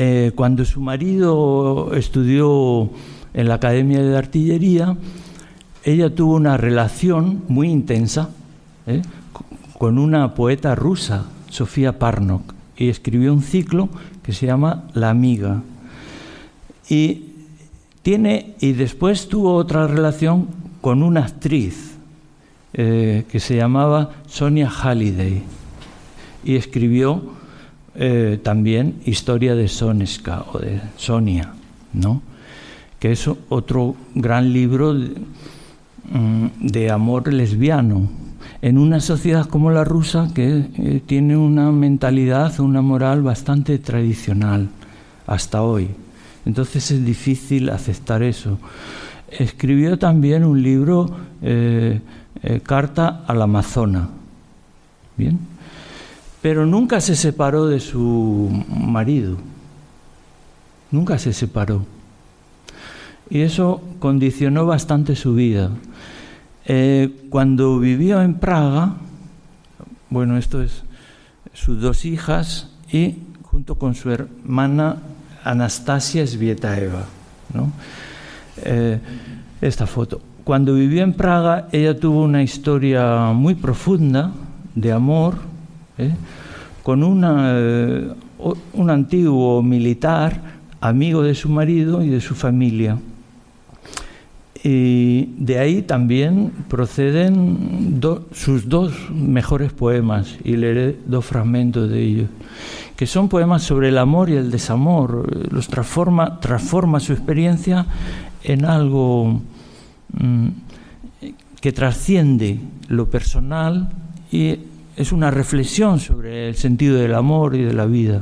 [0.00, 2.88] Eh, cuando su marido estudió
[3.34, 4.96] en la Academia de Artillería,
[5.82, 8.30] ella tuvo una relación muy intensa
[8.86, 9.02] ¿eh?
[9.76, 13.88] con una poeta rusa, Sofía Parnok, y escribió un ciclo
[14.22, 15.62] que se llama La amiga.
[16.88, 17.32] Y
[18.02, 20.46] tiene y después tuvo otra relación
[20.80, 21.96] con una actriz
[22.72, 25.42] eh, que se llamaba Sonia Halliday
[26.44, 27.36] y escribió
[28.00, 31.52] eh, también Historia de Soneska o de Sonia,
[31.92, 32.22] ¿no?
[33.00, 38.08] que es otro gran libro mm, de, amor lesbiano
[38.62, 44.68] en una sociedad como la rusa que eh, tiene una mentalidad, una moral bastante tradicional
[45.26, 45.88] hasta hoy.
[46.46, 48.60] Entonces es difícil aceptar eso.
[49.28, 51.10] Escribió también un libro,
[51.42, 52.00] eh,
[52.62, 54.08] Carta al Amazona.
[55.16, 55.57] Bien.
[56.40, 59.36] Pero nunca se separó de su marido.
[60.90, 61.84] Nunca se separó.
[63.30, 65.70] Y eso condicionó bastante su vida.
[66.64, 68.94] Eh, cuando vivió en Praga,
[70.10, 70.82] bueno, esto es
[71.52, 74.96] sus dos hijas y junto con su hermana
[75.44, 77.04] Anastasia Svietaeva.
[77.52, 77.72] ¿no?
[78.64, 78.98] Eh,
[79.60, 80.20] esta foto.
[80.44, 84.32] Cuando vivió en Praga, ella tuvo una historia muy profunda
[84.74, 85.47] de amor
[85.98, 86.12] ¿eh?
[86.82, 88.08] con eh,
[88.72, 90.40] un antiguo militar,
[90.80, 92.98] amigo de su marido y de su familia.
[94.64, 98.00] Y de ahí también proceden
[98.32, 102.28] sus dos mejores poemas, y leeré dos fragmentos de ellos
[102.98, 105.52] que son poemas sobre el amor y el desamor.
[105.52, 107.86] Los transforma, transforma su experiencia
[108.42, 109.40] en algo
[110.14, 110.48] mm,
[111.60, 112.58] que trasciende
[112.88, 113.88] lo personal
[114.32, 114.56] y
[114.98, 118.20] es una reflexión sobre el sentido del amor y de la vida.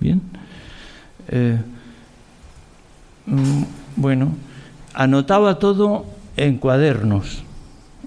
[0.00, 0.22] Bien.
[1.28, 1.58] Eh,
[3.26, 3.62] mm,
[3.96, 4.34] bueno,
[4.94, 6.06] anotaba todo
[6.38, 7.44] en cuadernos,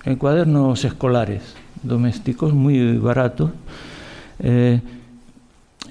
[0.03, 1.43] en cuadernos escolares,
[1.83, 3.51] domésticos, muy baratos.
[4.39, 4.81] Eh,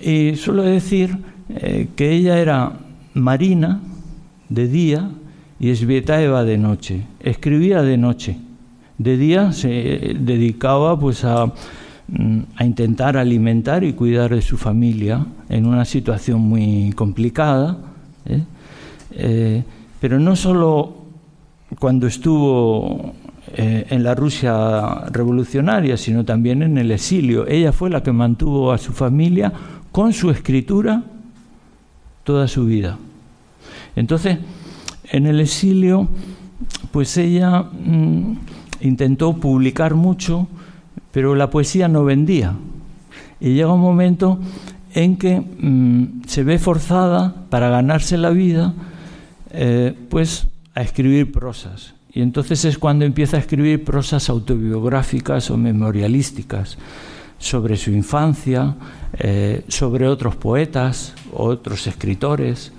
[0.00, 1.16] y suelo decir
[1.48, 2.72] eh, que ella era
[3.14, 3.80] marina
[4.48, 5.10] de día
[5.60, 7.06] y Svietaeva de noche.
[7.20, 8.36] Escribía de noche.
[8.98, 11.52] De día se dedicaba pues a,
[12.56, 17.78] a, intentar alimentar y cuidar de su familia en una situación muy complicada.
[18.26, 18.42] ¿eh?
[19.12, 19.64] Eh,
[20.00, 20.94] pero no solo
[21.78, 23.14] cuando estuvo
[23.56, 27.46] en la Rusia revolucionaria, sino también en el exilio.
[27.46, 29.52] Ella fue la que mantuvo a su familia
[29.92, 31.04] con su escritura
[32.24, 32.98] toda su vida.
[33.94, 34.38] Entonces,
[35.10, 36.08] en el exilio,
[36.90, 38.36] pues ella mm,
[38.80, 40.48] intentó publicar mucho,
[41.16, 42.52] pero la poesía no vendía.
[43.40, 44.38] Y llega un momento
[44.92, 48.74] en que mm, se ve forzada para ganarse la vida,
[49.50, 51.94] eh, pues a escribir prosas.
[52.12, 56.76] Y entonces es cuando empieza a escribir prosas autobiográficas o memorialísticas
[57.38, 58.74] sobre su infancia,
[59.18, 62.72] eh, sobre otros poetas, otros escritores,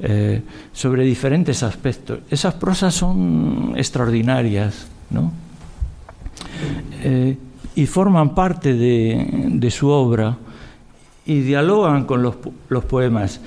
[0.00, 2.18] eh, sobre diferentes aspectos.
[2.32, 5.30] Esas prosas son extraordinarias, ¿no?
[7.76, 10.36] Y forman parte de, su obra
[11.24, 12.34] y dialogan con los,
[12.88, 13.40] poemas.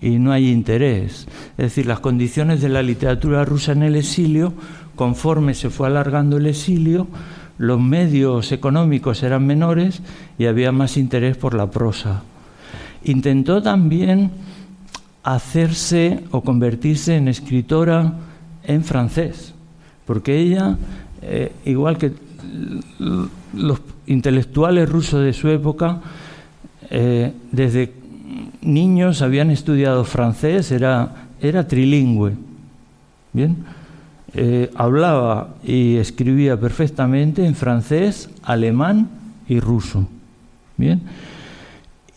[0.00, 1.28] y no hay interés.
[1.58, 4.54] Es decir, las condiciones de la literatura rusa en el exilio,
[4.96, 7.08] conforme se fue alargando el exilio,
[7.58, 10.02] los medios económicos eran menores
[10.38, 12.22] y había más interés por la prosa.
[13.04, 14.30] Intentó también
[15.22, 18.14] hacerse o convertirse en escritora
[18.64, 19.54] en francés,
[20.06, 20.76] porque ella,
[21.22, 22.12] eh, igual que
[23.52, 26.00] los intelectuales rusos de su época,
[26.90, 27.92] eh, desde
[28.60, 32.32] niños habían estudiado francés, era, era trilingüe.
[33.32, 33.56] Bien,
[34.34, 39.08] eh, hablaba y escribía perfectamente en francés, alemán
[39.48, 40.08] y ruso.
[40.76, 41.02] Bien,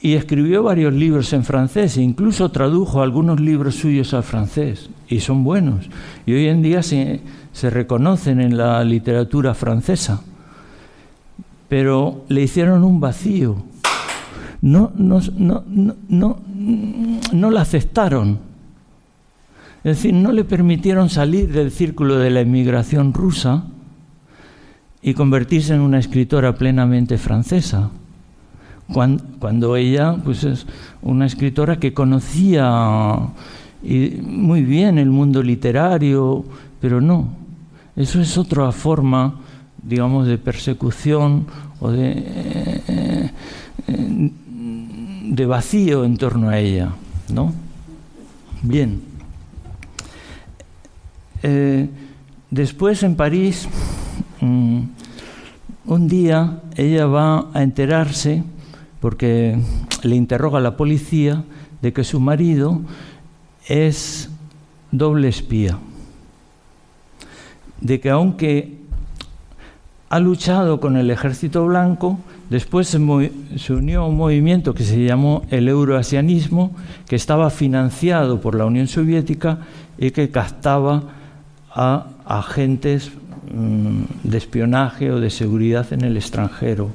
[0.05, 5.19] y escribió varios libros en francés e incluso tradujo algunos libros suyos al francés y
[5.19, 5.89] son buenos.
[6.27, 7.21] Y hoy en día se,
[7.63, 10.21] reconocen en la literatura francesa,
[11.67, 13.55] pero le hicieron un vacío.
[14.61, 15.63] No, no, no,
[16.07, 16.37] no,
[17.33, 18.37] no la aceptaron.
[19.85, 23.65] Es decir, no le permitieron salir del círculo de la inmigración rusa
[25.03, 27.91] y convertirse en una escritora plenamente francesa.
[28.91, 30.65] Cuando, ella pues es
[31.03, 33.19] una escritora que conocía
[34.23, 36.43] muy bien el mundo literario,
[36.81, 37.29] pero no.
[37.95, 39.35] Eso es otra forma,
[39.83, 41.45] digamos, de persecución
[41.79, 43.31] o de, eh,
[43.87, 44.31] eh,
[45.29, 46.89] de vacío en torno a ella,
[47.31, 47.53] ¿no?
[48.63, 49.13] Bien.
[51.47, 51.87] Eh,
[52.49, 53.69] después en París,
[54.41, 54.81] mm,
[55.85, 58.43] un día ella va a enterarse,
[58.99, 59.55] porque
[60.01, 61.43] le interroga a la policía,
[61.83, 62.81] de que su marido
[63.67, 64.31] es
[64.89, 65.77] doble espía,
[67.79, 68.79] de que aunque
[70.09, 72.17] ha luchado con el ejército blanco,
[72.49, 76.75] después se, unió a un movimiento que se llamó el euroasianismo,
[77.07, 79.59] que estaba financiado por la Unión Soviética
[79.99, 81.14] y que captaba
[81.75, 83.11] a agentes
[83.53, 86.89] mm, de espionaje o de seguridad en el extranjero.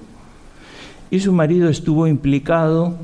[1.10, 2.96] Y su marido estuvo implicado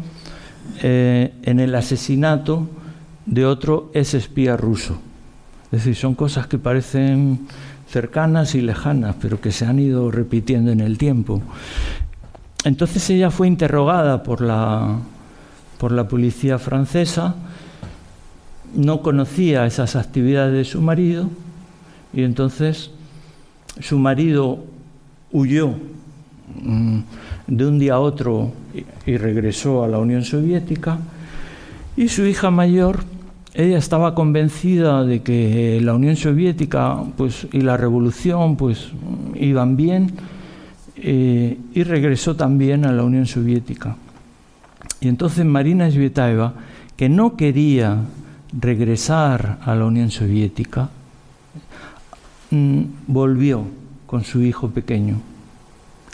[0.83, 2.67] eh, en el asesinato
[3.27, 4.99] de otro ex espía ruso.
[5.67, 7.47] Es decir, son cosas que parecen
[7.89, 11.43] cercanas y lejanas, pero que se han ido repitiendo en el tiempo.
[12.65, 14.97] Entonces ella fue interrogada por la,
[15.79, 17.35] por la policía francesa,
[18.75, 21.29] no conocía esas actividades de su marido
[22.17, 22.91] y entonces
[23.79, 24.65] su marido
[25.31, 25.75] huyó
[26.63, 27.01] mm,
[27.47, 28.53] de un día a otro
[29.07, 30.99] y regresó a la Unión Soviética
[31.97, 33.05] y su hija mayor
[33.53, 38.89] ella estaba convencida de que la Unión Soviética pues, y la revolución pues,
[39.35, 40.13] iban bien
[40.97, 43.97] eh, y regresó también a la Unión Soviética.
[45.01, 46.53] Y entonces Marina Svetaeva,
[46.97, 47.97] que no quería
[48.53, 50.91] regresar a la Unión Soviética,
[52.51, 53.65] mm, volvió
[54.07, 55.21] con su hijo pequeño.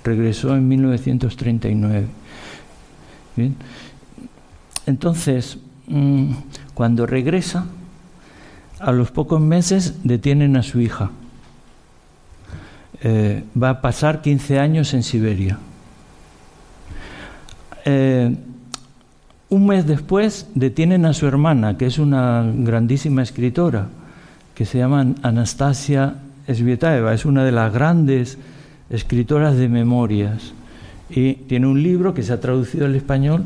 [0.05, 2.07] Regresó en 1939.
[4.87, 6.33] Entonces, mm,
[6.75, 7.67] cuando regresa,
[8.83, 11.11] a los pocos meses detienen a su hija.
[13.05, 15.59] Eh, va a pasar 15 años en Siberia.
[17.85, 18.35] Eh,
[19.49, 23.89] un mes después detienen a su hermana, que es una grandísima escritora,
[24.55, 26.15] que se llama Anastasia
[26.49, 28.39] Svietaeva, es una de las grandes
[28.91, 30.53] escritoras de memorias.
[31.11, 33.45] Y tiene un libro que se ha traducido al español,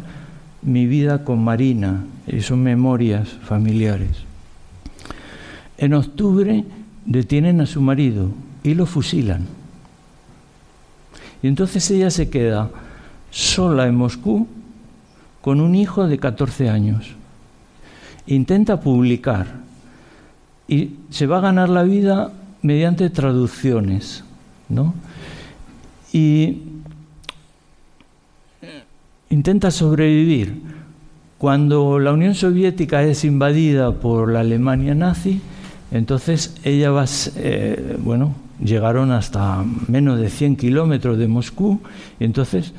[0.63, 4.25] Mi vida con Marina, y son memorias familiares.
[5.79, 6.65] En octubre
[7.05, 8.31] detienen a su marido
[8.63, 9.47] y lo fusilan.
[11.43, 12.71] Y entonces ella se queda
[13.31, 14.49] sola en Moscú
[15.43, 17.15] con un hijo de 14 años.
[18.27, 19.47] Intenta publicar
[20.67, 24.25] y se va a ganar la vida mediante traducciones,
[24.69, 24.95] ¿no?
[26.13, 26.63] Y
[29.31, 30.63] intenta sobrevivir
[31.39, 35.41] cuando la Unión Soviética es invadida por la Alemania nazi,
[35.91, 37.05] entonces ella va,
[37.37, 41.81] eh, bueno, llegaron hasta menos de 100 kilómetros de Moscú,
[42.19, 42.73] y entonces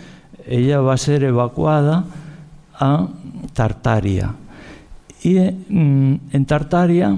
[0.47, 2.05] ella va a ser evacuada
[2.73, 3.07] a
[3.53, 4.33] Tartaria.
[5.23, 7.15] Y mm, en Tartaria,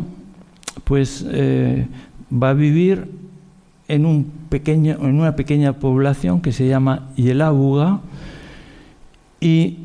[0.84, 1.88] pues eh,
[2.32, 3.10] va a vivir
[3.88, 8.02] en, un pequeño, en una pequeña población que se llama Yelabuga,
[9.39, 9.78] y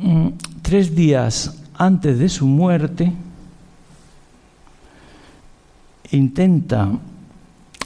[0.00, 0.28] mm,
[0.62, 3.12] tres días antes de su muerte,
[6.10, 6.90] intenta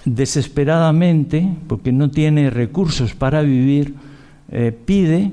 [0.04, 3.94] desesperadamente, porque no tiene recursos para vivir,
[4.50, 5.32] eh, pide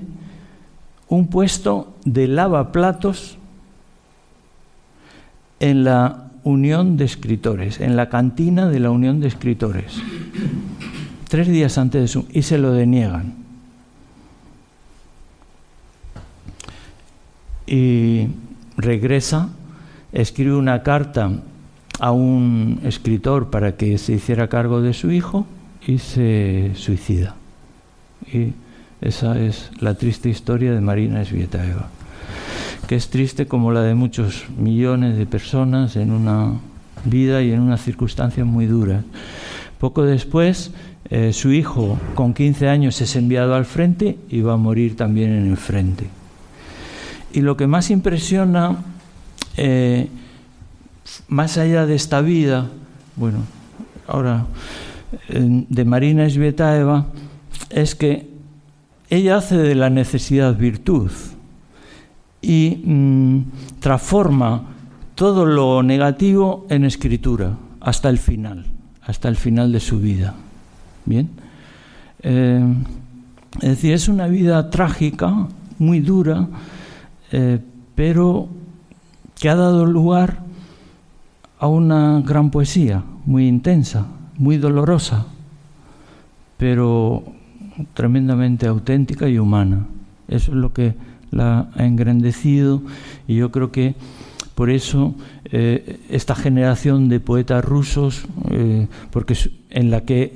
[1.10, 3.38] un puesto de lavaplatos
[5.60, 10.02] en la Unión de Escritores, en la cantina de la Unión de Escritores.
[11.28, 12.26] Tres días antes de su...
[12.32, 13.48] y se lo deniegan.
[17.68, 18.28] y
[18.78, 19.50] regresa,
[20.14, 21.32] escribe una carta
[22.00, 25.46] a un escritor para que se hiciera cargo de su hijo
[25.86, 27.36] y se suicida.
[28.32, 28.54] Y
[29.02, 31.90] esa es la triste historia de Marina Svietaeva,
[32.86, 36.54] que es triste como la de muchos millones de personas en una
[37.06, 39.04] vida y en unas circunstancias muy duras.
[39.80, 40.72] Poco después,
[41.10, 45.32] eh, su hijo, con 15 años, es enviado al frente y va a morir también
[45.32, 46.08] en el frente.
[47.34, 48.78] Y lo que más impresiona,
[49.58, 50.08] eh,
[51.28, 52.68] más allá de esta vida,
[53.16, 53.40] bueno,
[54.08, 54.46] ahora
[55.30, 57.08] de Marina Svetaeva,
[57.70, 58.28] es que
[59.10, 61.12] ella hace de la necesidad virtud
[62.42, 64.64] y mm, transforma
[65.16, 68.66] todo lo negativo en escritura hasta el final,
[69.02, 70.36] hasta el final de su vida.
[71.06, 71.30] Bien,
[72.22, 72.62] eh,
[73.56, 75.48] es decir, es una vida trágica,
[75.80, 76.48] muy dura,
[77.32, 77.60] eh,
[77.96, 78.48] pero
[79.40, 80.40] que ha dado lugar
[81.60, 84.06] a una gran poesía, muy intensa,
[84.38, 85.26] muy dolorosa,
[86.58, 87.24] pero
[87.94, 89.88] tremendamente auténtica y humana.
[90.28, 90.96] Eso es lo que
[91.32, 92.82] la ha engrandecido
[93.28, 93.96] y yo creo que
[94.58, 95.14] por eso
[95.46, 99.38] eh, esta generación de poetas rusos, eh, porque
[99.70, 100.34] en la que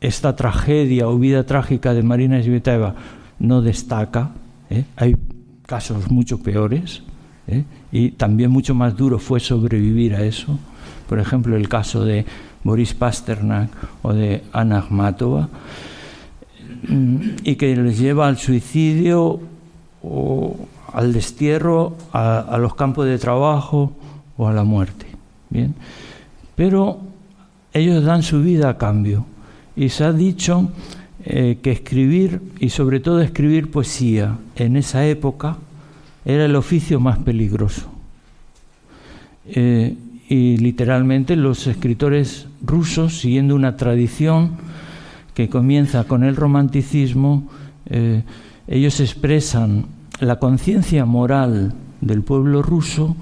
[0.00, 2.94] esta tragedia o vida trágica de Marina Zvetaeva
[3.40, 4.30] no destaca,
[4.70, 4.84] ¿eh?
[4.94, 5.16] hay
[5.66, 7.02] casos mucho peores,
[7.90, 10.56] y también mucho más duro fue sobrevivir a eso.
[11.08, 12.24] Por ejemplo, el caso de
[12.62, 13.70] Boris Pasternak
[14.02, 15.48] o de Anna Akhmatova,
[16.88, 19.40] mm, y que les lleva al suicidio
[20.04, 20.56] o
[20.92, 23.92] al destierro, a, los campos de trabajo
[24.36, 25.06] o a la muerte.
[25.50, 25.74] Bien,
[26.54, 27.00] pero
[27.72, 29.26] ellos dan su vida a cambio.
[29.76, 30.70] Y se ha dicho
[31.24, 35.56] eh, que escribir, y sobre todo escribir poesía en esa época,
[36.24, 37.86] era el oficio más peligroso.
[39.46, 39.96] Eh,
[40.28, 44.52] y literalmente los escritores rusos, siguiendo una tradición
[45.34, 47.48] que comienza con el romanticismo,
[47.86, 48.22] eh,
[48.66, 49.86] ellos expresan
[50.24, 53.16] la conciencia moral del pueblo ruso,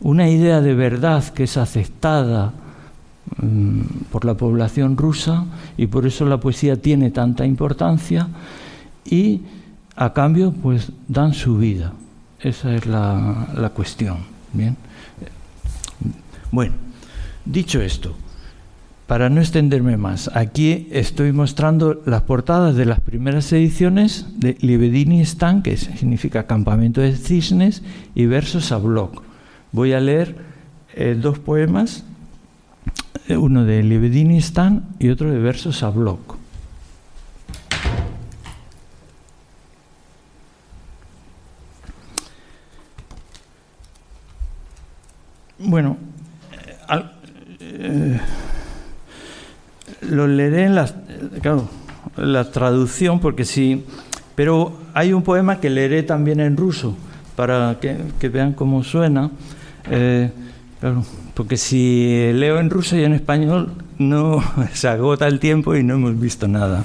[0.00, 2.52] una idea de verdad que es aceptada
[3.40, 3.80] mm,
[4.10, 5.44] por la población rusa
[5.76, 8.28] y por eso la poesía tiene tanta importancia
[9.04, 9.42] y
[9.96, 11.92] a cambio pues dan su vida.
[12.40, 14.18] Esa es la, la cuestión.
[14.52, 14.76] Bien.
[16.52, 16.74] Bueno,
[17.44, 18.14] dicho esto,
[19.06, 25.20] para no extenderme más, aquí estoy mostrando las portadas de las primeras ediciones de Libedini
[25.20, 27.82] Stan, que significa Campamento de Cisnes,
[28.16, 29.22] y versos a blog.
[29.70, 30.36] Voy a leer
[30.94, 32.04] eh, dos poemas,
[33.28, 36.18] eh, uno de Libedini Stan y otro de versos a blog.
[45.58, 45.96] Bueno,
[47.60, 48.20] eh,
[50.08, 50.88] lo leeré en la,
[51.40, 51.68] claro,
[52.16, 53.84] la traducción, porque sí,
[54.34, 56.96] pero hay un poema que leeré también en ruso,
[57.34, 59.30] para que, vean cómo suena.
[59.90, 60.30] Eh,
[61.34, 64.42] porque si leo en ruso y en español, no
[64.72, 66.84] se agota el tiempo y no hemos visto nada.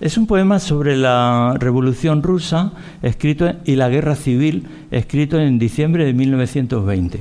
[0.00, 2.72] Es un poema sobre la Revolución Rusa
[3.02, 7.20] escrito y la Guerra Civil, escrito en diciembre de 1920,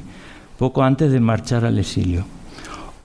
[0.58, 2.26] poco antes de marchar al exilio.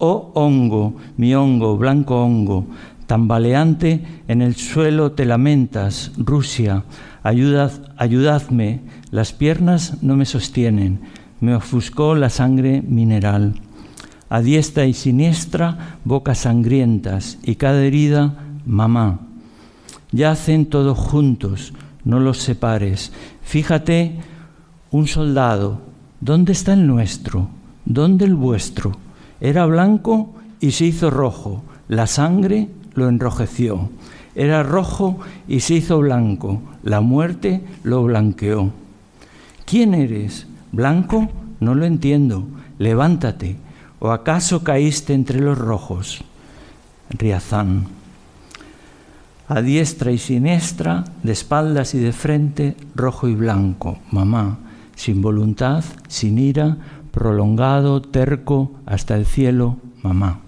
[0.07, 2.67] Oh hongo, mi hongo, blanco hongo,
[3.07, 6.85] tambaleante en el suelo te lamentas, Rusia,
[7.23, 8.81] ayudad, ayudadme,
[9.11, 11.01] las piernas no me sostienen,
[11.41, 13.55] me ofuscó la sangre mineral.
[14.29, 18.35] A diestra y siniestra, bocas sangrientas, y cada herida,
[18.67, 19.21] mamá.
[20.13, 21.73] Yacen todos juntos,
[22.05, 23.11] no los separes.
[23.41, 24.21] Fíjate,
[24.91, 25.81] un soldado,
[26.21, 27.49] ¿dónde está el nuestro?
[27.87, 29.03] ¿Dónde el vuestro?
[29.45, 33.91] Era blanco y se hizo rojo, la sangre lo enrojeció.
[34.35, 38.73] Era rojo y se hizo blanco, la muerte lo blanqueó.
[39.67, 40.47] ¿Quién eres?
[40.73, 41.29] ¿Blanco?
[41.61, 42.47] No lo entiendo.
[42.79, 43.57] Levántate.
[43.99, 46.25] ¿O acaso caíste entre los rojos?
[47.11, 47.85] Riazán.
[49.47, 54.57] A diestra y siniestra, de espaldas y de frente, rojo y blanco, mamá,
[54.97, 56.79] sin voluntad, sin ira,
[57.15, 60.41] prolongado, terco, hasta el cielo, mamá.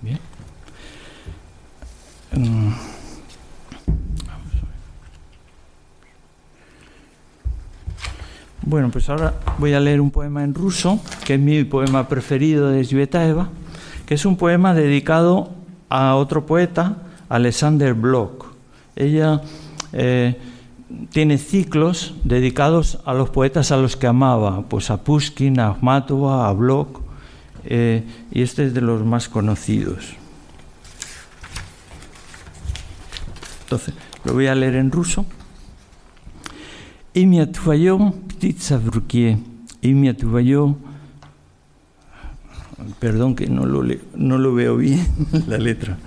[0.00, 0.20] Bien.
[2.32, 2.72] Mm.
[8.62, 12.68] Bueno, pues ahora voy a leer un poema en ruso, que es mi poema preferido
[12.68, 13.48] de Svetaeva,
[14.06, 15.50] que es un poema dedicado
[15.88, 18.44] a otro poeta, Alexander Bloch.
[18.94, 19.40] Ella
[19.92, 20.36] eh,
[21.09, 26.47] tiene ciclos dedicados a los poetas a los que amaba, pues a Pushkin, a Akhmatova,
[26.47, 27.01] a Blok,
[27.65, 30.15] eh, y este es de los más conocidos.
[33.63, 33.93] Entonces,
[34.23, 35.25] lo voy a leer en ruso.
[37.15, 37.95] Имя твое
[38.27, 39.37] птица в руке,
[39.81, 40.75] имя твое...
[42.99, 43.83] Perdón que no lo,
[44.15, 45.07] no lo veo bien
[45.47, 45.97] la letra.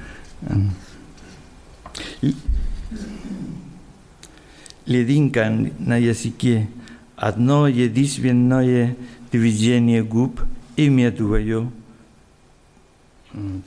[4.92, 6.68] Лединка на языке,
[7.16, 8.96] одно единственное
[9.32, 10.42] движение губ,
[10.76, 11.72] имя твое,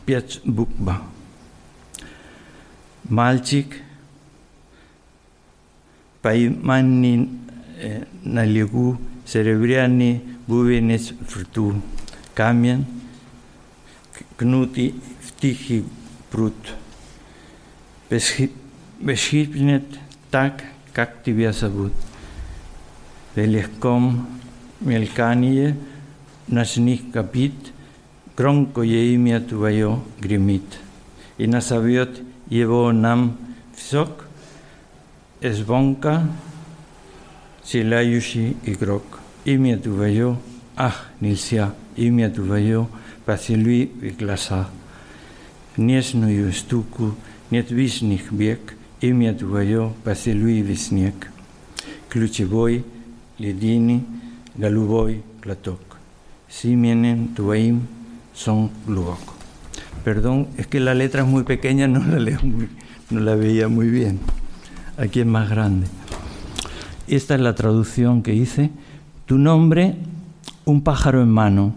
[0.05, 0.73] пять букв.
[3.09, 3.67] Мальчик,
[6.23, 7.29] пойманный
[8.23, 11.81] на легу, серебряный бубенец в рту,
[12.35, 12.87] камень,
[14.37, 15.85] кнутый в тихий
[16.31, 16.55] пруд.
[19.01, 19.85] Бесхипнет
[20.31, 20.65] так,
[20.95, 21.93] как тебя зовут?
[23.35, 24.29] Велихком
[24.81, 25.77] мелькание
[26.47, 27.53] ночных копит,
[28.37, 30.63] громкое имя твое гремит.
[31.37, 33.37] И назовет его нам
[33.77, 34.27] всок,
[35.43, 36.29] звонко,
[37.65, 39.03] силающий игрок.
[39.45, 40.39] Имя твое,
[40.77, 42.87] ах, нельзя, имя твое,
[43.25, 44.69] поцелуй в глаза.
[45.77, 47.17] Нежную стуку
[47.51, 48.74] нет вишних век,
[49.09, 51.27] imia tuvayo, pasilui visniek.
[52.09, 52.83] Kluchevoi,
[53.39, 54.03] lidini,
[54.57, 55.99] galuvoi, klatok.
[56.49, 57.81] Simienen tuvaim,
[58.33, 59.19] son luok.
[60.05, 62.01] Perdón, es que la letra es muy pequeña, no
[63.11, 64.21] la veía muy bien.
[64.97, 65.87] Aquí es más grande.
[67.09, 68.71] Esta es la traducción que hice.
[69.27, 69.97] Tu nombre,
[70.65, 71.75] un pájaro en mano.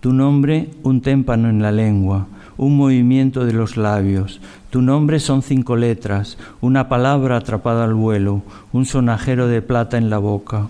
[0.00, 4.40] Tu nombre, un témpano en la lengua, un movimiento de los labios.
[4.70, 8.42] Tu nombre son cinco letras, una palabra atrapada al vuelo,
[8.72, 10.68] un sonajero de plata en la boca,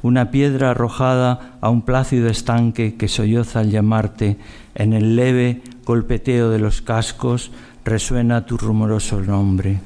[0.00, 4.38] una piedra arrojada a un plácido estanque que solloza al llamarte,
[4.74, 7.50] en el leve golpeteo de los cascos
[7.84, 9.80] resuena tu rumoroso nombre.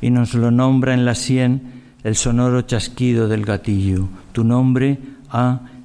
[0.00, 4.08] Y nos lo nombra en la sien el sonoro chasquido del gatillo.
[4.32, 4.98] Tu nombre,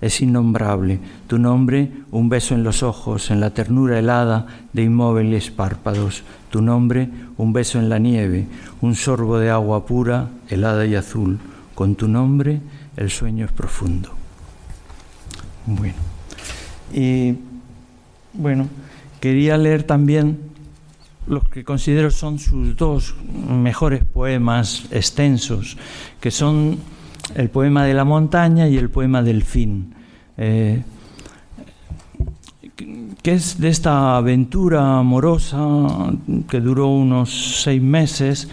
[0.02, 1.00] es innombrable.
[1.28, 6.24] Tu nombre, un beso en los ojos, en la ternura helada de inmóviles párpados.
[6.50, 8.48] Tu nombre, un beso en la nieve,
[8.82, 11.40] un sorbo de agua pura, helada y azul.
[11.76, 12.60] Con tu nombre,
[12.96, 14.10] el sueño es profundo.
[15.66, 15.96] Bueno.
[16.94, 17.36] Y
[18.34, 18.68] bueno,
[19.20, 20.40] quería leer también
[21.28, 23.16] los que considero son sus dos
[23.50, 25.78] mejores poemas extensos,
[26.22, 26.78] que son
[27.36, 29.94] el poema de la montaña y el poema del fin,
[30.38, 30.84] eh,
[33.22, 35.58] que es de esta aventura amorosa
[36.50, 38.50] que duró unos seis meses,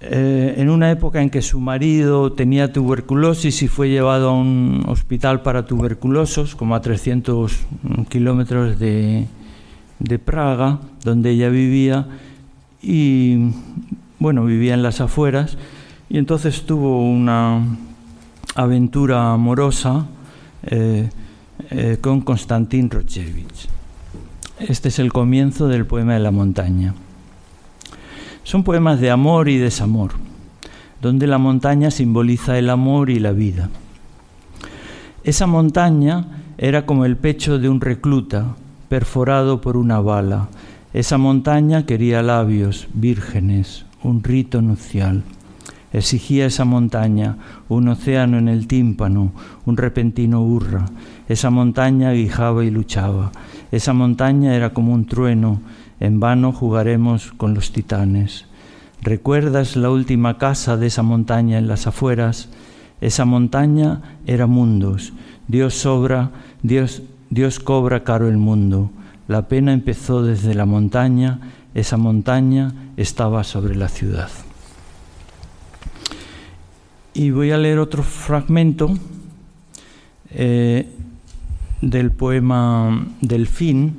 [0.00, 4.84] eh, en una época en que su marido tenía tuberculosis y fue llevado a un
[4.86, 7.66] hospital para tuberculosos, como a 300
[8.08, 9.26] kilómetros de,
[9.98, 12.06] de Praga, donde ella vivía,
[12.80, 13.50] y
[14.20, 15.58] bueno, vivía en las afueras,
[16.10, 17.62] y entonces tuvo una
[18.54, 20.06] aventura amorosa
[20.62, 21.10] eh,
[21.70, 23.68] eh, con Konstantin Rochevich.
[24.58, 26.94] Este es el comienzo del poema de la montaña.
[28.42, 30.12] Son poemas de amor y desamor,
[31.02, 33.68] donde la montaña simboliza el amor y la vida.
[35.22, 38.56] Esa montaña era como el pecho de un recluta
[38.88, 40.48] perforado por una bala.
[40.94, 45.22] Esa montaña quería labios vírgenes, un rito nupcial.
[45.92, 47.36] Exigía esa montaña
[47.68, 49.32] un océano en el tímpano,
[49.64, 50.86] un repentino hurra.
[51.28, 53.32] Esa montaña guijaba y luchaba.
[53.72, 55.60] Esa montaña era como un trueno.
[56.00, 58.46] En vano jugaremos con los titanes.
[59.00, 62.50] ¿Recuerdas la última casa de esa montaña en las afueras?
[63.00, 65.12] Esa montaña era mundos.
[65.46, 66.30] Dios sobra,
[66.62, 68.90] Dios, Dios cobra caro el mundo.
[69.28, 71.40] La pena empezó desde la montaña,
[71.74, 74.30] esa montaña estaba sobre la ciudad.
[77.18, 78.96] Y voy a leer otro fragmento
[80.30, 80.86] eh,
[81.82, 83.96] del poema del fin,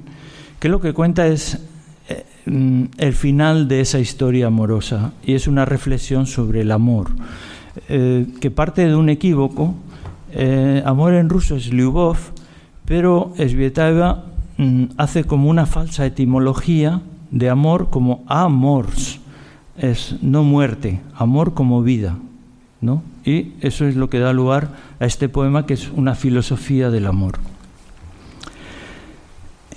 [0.58, 1.60] que lo que cuenta es
[2.08, 7.10] eh, el final de esa historia amorosa y es una reflexión sobre el amor,
[7.90, 9.76] eh, que parte de un equívoco.
[10.86, 12.16] amor en ruso es Lyubov,
[12.86, 14.24] pero Svietava
[14.56, 17.02] mm, hace como una falsa etimología
[17.32, 19.20] de amor como amors,
[19.78, 22.18] es no muerte, amor como vida,
[23.26, 24.70] Y eso es lo que da lugar
[25.00, 27.40] a este poema que es una filosofía del amor.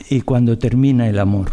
[0.09, 1.51] Y cuando termina el amor,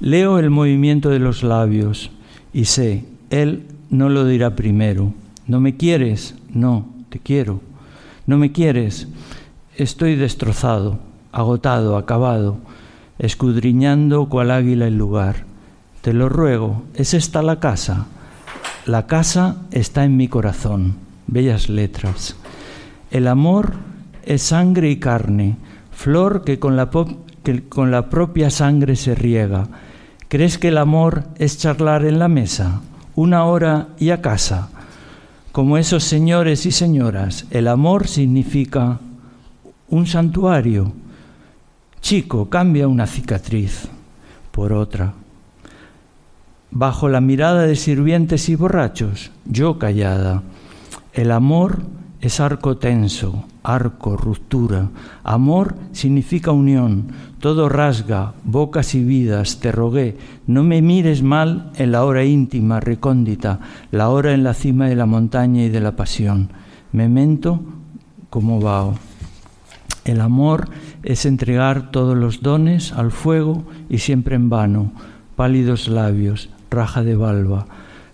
[0.00, 2.10] leo el movimiento de los labios
[2.52, 5.12] y sé, él no lo dirá primero.
[5.46, 6.34] ¿No me quieres?
[6.52, 7.60] No, te quiero.
[8.26, 9.08] ¿No me quieres?
[9.76, 10.98] Estoy destrozado,
[11.32, 12.58] agotado, acabado,
[13.18, 15.44] escudriñando cual águila el lugar.
[16.02, 18.06] Te lo ruego, ¿es esta la casa?
[18.90, 20.96] La casa está en mi corazón.
[21.28, 22.34] Bellas letras.
[23.12, 23.74] El amor
[24.24, 25.58] es sangre y carne,
[25.92, 26.90] flor que con la,
[28.10, 29.68] propia sangre se riega.
[30.26, 32.80] ¿Crees que el amor es charlar en la mesa,
[33.14, 34.70] una hora y a casa?
[35.52, 38.98] Como esos señores y señoras, el amor significa
[39.88, 40.92] un santuario.
[42.00, 43.86] Chico, cambia una cicatriz
[44.50, 45.14] por otra.
[46.72, 50.42] Bajo la mirada de sirvientes y borrachos, yo callada.
[51.12, 51.82] El amor
[52.20, 54.90] es arco tenso, arco, ruptura.
[55.24, 57.08] Amor significa unión,
[57.40, 59.58] todo rasga, bocas y vidas.
[59.58, 60.16] Te rogué,
[60.46, 63.58] no me mires mal en la hora íntima, recóndita,
[63.90, 66.50] la hora en la cima de la montaña y de la pasión.
[66.92, 67.60] Memento
[68.30, 68.94] como vaho.
[70.04, 70.68] El amor
[71.02, 74.92] es entregar todos los dones al fuego y siempre en vano,
[75.36, 77.66] pálidos labios, raja de balba,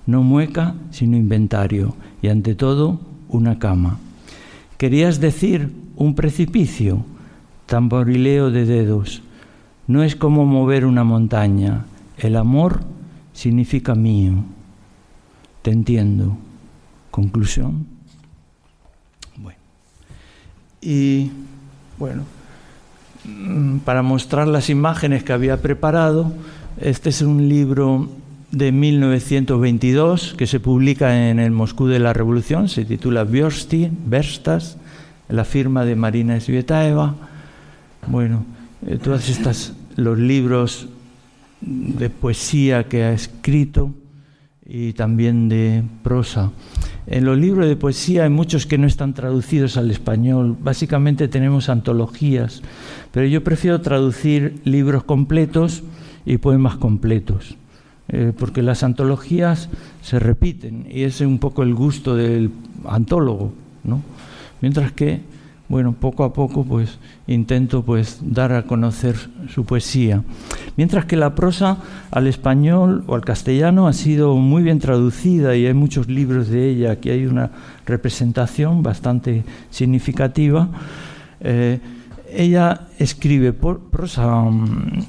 [0.06, 3.98] no mueca sino inventario y ante todo una cama.
[4.78, 7.04] ¿Querías decir un precipicio?
[7.66, 9.22] Tamborileo de dedos.
[9.86, 11.84] No es como mover una montaña.
[12.18, 12.80] El amor
[13.32, 14.34] significa mío.
[15.62, 16.36] Te entiendo.
[17.10, 17.86] Conclusión.
[19.36, 19.58] Bueno.
[20.80, 21.30] Y
[21.98, 22.24] bueno,
[23.24, 26.32] mm, para mostrar las imágenes que había preparado,
[26.80, 28.08] este es un libro
[28.50, 34.78] de 1922 que se publica en el Moscú de la Revolución, se titula Biorsty, Verstas,
[35.28, 37.14] la firma de Marina Svietaeva.
[38.06, 38.44] Bueno,
[38.86, 40.88] eh, todas estas, los libros
[41.60, 43.92] de poesía que ha escrito
[44.64, 46.50] y también de prosa.
[47.06, 50.56] En los libros de poesía hay muchos que no están traducidos al español.
[50.60, 52.62] Básicamente tenemos antologías,
[53.12, 55.84] pero yo prefiero traducir libros completos
[56.24, 57.56] y poemas completos,
[58.08, 59.68] eh, porque las antologías
[60.02, 62.50] se repiten y es un poco el gusto del
[62.86, 63.52] antólogo,
[63.84, 64.00] ¿no?
[64.60, 65.20] Mientras que
[65.68, 69.16] bueno, poco a poco pues intento pues dar a conocer
[69.48, 70.22] su poesía.
[70.76, 71.78] Mientras que la prosa
[72.10, 76.70] al español o al castellano ha sido muy bien traducida y hay muchos libros de
[76.70, 77.50] ella, aquí hay una
[77.84, 80.68] representación bastante significativa.
[81.40, 81.80] Eh,
[82.32, 85.04] ella escribe prosa mm,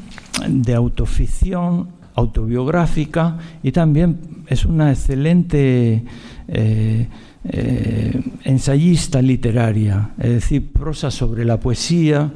[0.48, 6.04] de autoficción, autobiográfica y también es una excelente
[6.48, 7.08] eh,
[7.44, 12.32] eh, ensayista literaria, es decir, prosa sobre la poesía,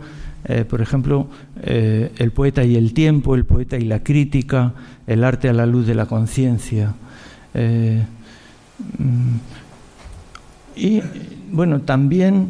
[0.45, 1.27] eh, por ejemplo,
[1.63, 4.73] El poeta y el tiempo, El poeta y la crítica,
[5.07, 6.93] El arte a la luz de la conciencia.
[8.97, 9.35] Mm,
[10.75, 11.01] y
[11.51, 12.47] bueno, también,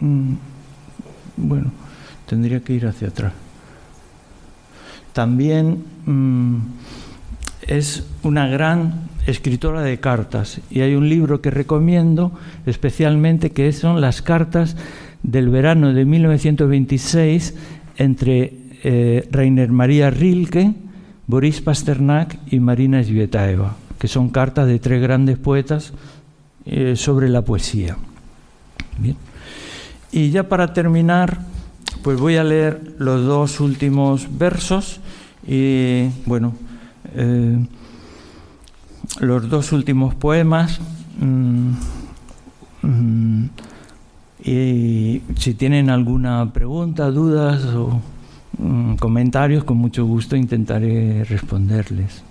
[0.00, 0.32] mm,
[1.36, 1.72] bueno,
[2.26, 3.32] tendría que ir hacia atrás.
[5.18, 6.58] También mm,
[7.66, 12.30] es una gran escritora de cartas y hay un libro que recomiendo
[12.66, 14.76] especialmente que son las cartas
[15.24, 17.56] del verano de 1926
[17.96, 18.52] entre
[18.84, 20.72] eh, Rainer María Rilke,
[21.26, 25.94] Boris Pasternak y Marina Svietaeva, que son cartas de tres grandes poetas
[26.64, 27.96] eh, sobre la poesía.
[30.12, 31.40] Y ya para terminar,
[32.02, 35.00] pues voy a leer los dos últimos versos
[35.46, 36.54] y bueno,
[37.14, 37.58] eh,
[39.20, 40.80] los dos últimos poemas.
[41.20, 41.72] Mm,
[42.82, 43.48] mm,
[44.44, 48.00] y si tienen alguna pregunta, dudas o
[48.58, 52.22] mm, comentarios, con mucho gusto intentaré responderles.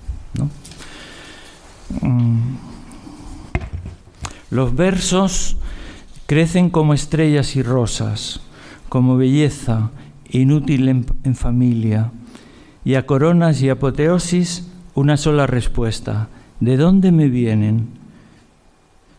[4.49, 5.57] Los versos
[6.25, 8.41] crecen como estrellas y rosas,
[8.89, 9.91] como belleza
[10.29, 12.11] inútil en familia,
[12.83, 16.29] y a coronas y apoteosis una sola respuesta,
[16.59, 17.87] ¿De dónde me vienen?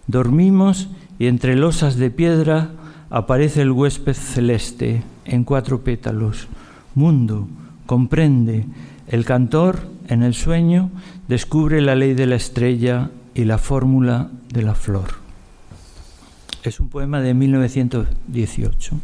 [0.09, 0.89] Dormimos
[1.19, 2.71] y entre losas de piedra
[3.11, 6.49] aparece el huésped celeste en cuatro pétalos.
[6.97, 7.47] Mundo,
[7.87, 8.67] comprende,
[9.07, 10.91] el cantor en el sueño
[11.29, 15.11] descubre la ley de la estrella y la fórmula de la flor.
[16.65, 18.97] Es un poema de 1918.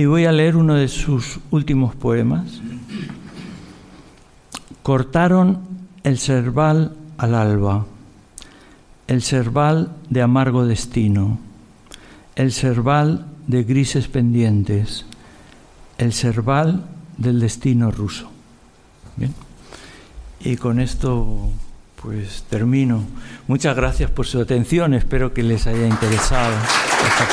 [0.00, 2.62] Y voy a leer uno de sus últimos poemas.
[4.82, 5.58] Cortaron
[6.04, 7.84] el serval al alba,
[9.08, 11.38] el serval de amargo destino,
[12.34, 15.04] el serval de grises pendientes,
[15.98, 16.86] el serval
[17.18, 18.30] del destino ruso.
[19.16, 19.34] Bien.
[20.40, 21.50] Y con esto
[22.00, 23.04] pues termino.
[23.48, 26.54] Muchas gracias por su atención, espero que les haya interesado
[27.06, 27.28] esta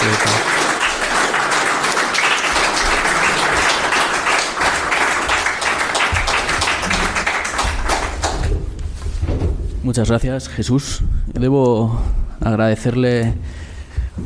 [9.88, 11.00] Muchas gracias, Jesús.
[11.28, 11.98] Debo
[12.42, 13.36] agradecerle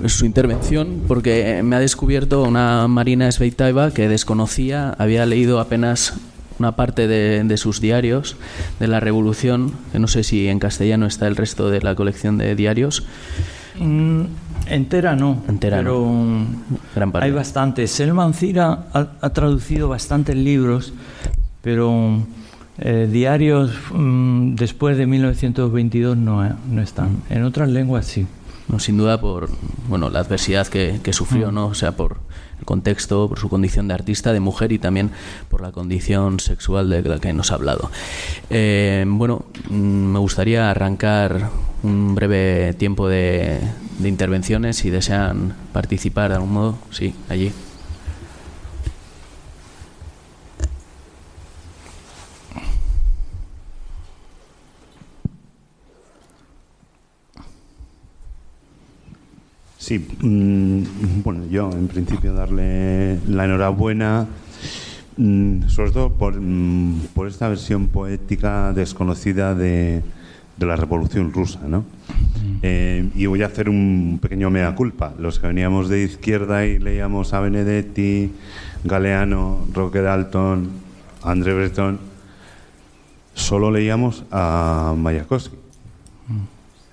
[0.07, 6.15] su intervención porque me ha descubierto una Marina Sveitaeva que desconocía, había leído apenas
[6.57, 8.37] una parte de, sus diarios
[8.79, 12.39] de la Revolución, que no sé si en castellano está el resto de la colección
[12.39, 13.05] de diarios.
[13.79, 14.23] Mm,
[14.65, 16.11] entera no, entera pero
[16.95, 17.27] Gran parte.
[17.27, 17.91] hay bastantes.
[17.91, 20.91] Selman Cira ha traducido bastantes libros,
[21.61, 22.25] pero
[22.81, 27.21] eh, diarios mm, después de 1922 no, eh, no están.
[27.29, 28.25] En otras lenguas sí.
[28.67, 29.49] No, sin duda por
[29.87, 31.55] bueno la adversidad que, sufrió, mm.
[31.55, 31.65] ¿no?
[31.67, 32.17] O sea, por
[32.59, 35.11] el contexto, por su condición de artista, de mujer y también
[35.49, 37.91] por la condición sexual de la que nos ha hablado.
[38.49, 41.49] Eh, bueno, mm, me gustaría arrancar
[41.83, 43.59] un breve tiempo de,
[43.99, 47.51] de intervenciones, si desean participar de algún modo, sí, allí.
[59.81, 64.27] Sí, mm, bueno, yo en principio darle la enhorabuena,
[65.17, 70.03] mm, sobre todo por, mm, por esta versión poética desconocida de,
[70.57, 71.83] de la Revolución Rusa, ¿no?
[72.61, 75.15] Eh, y voy a hacer un pequeño mea culpa.
[75.17, 78.31] Los que veníamos de izquierda y leíamos a Benedetti,
[78.83, 80.69] Galeano, Roque Dalton,
[81.23, 81.99] André Breton,
[83.33, 85.55] solo leíamos a Mayakovsky.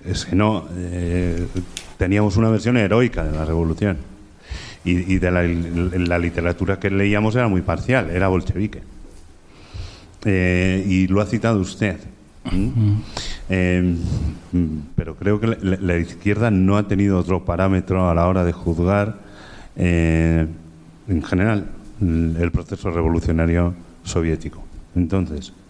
[0.03, 1.45] Es que no, eh,
[1.99, 3.97] teníamos una versión heroica de la revolución.
[4.85, 8.81] Y, de la, literatura que leíamos era muy parcial, era bolchevique.
[10.23, 11.97] Eh, y lo ha citado usted.
[13.49, 13.95] Eh,
[14.95, 19.17] pero creo que la, izquierda no ha tenido otro parámetro a la hora de juzgar,
[19.75, 20.47] eh,
[21.09, 21.67] en general,
[22.01, 23.75] el proceso revolucionario
[24.05, 24.63] soviético.
[24.95, 25.68] Entonces, Mm,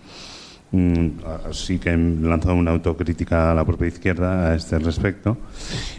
[1.49, 5.37] así que he lanzado una autocrítica a la propia izquierda a este respecto.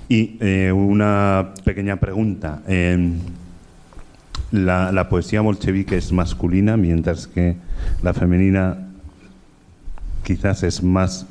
[0.09, 2.63] Y eh, una pequeña pregunta.
[4.53, 7.57] la, poesía bolchevique es masculina, mientras que
[8.03, 8.87] la femenina
[10.23, 11.27] quizás es más,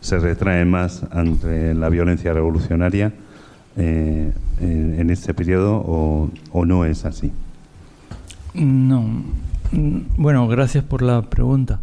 [0.00, 3.12] se retrae más ante la violencia revolucionaria
[3.76, 7.32] eh, en, este periodo o, o no es así.
[8.54, 9.02] No.
[9.72, 11.80] Mm, bueno, gracias por la pregunta.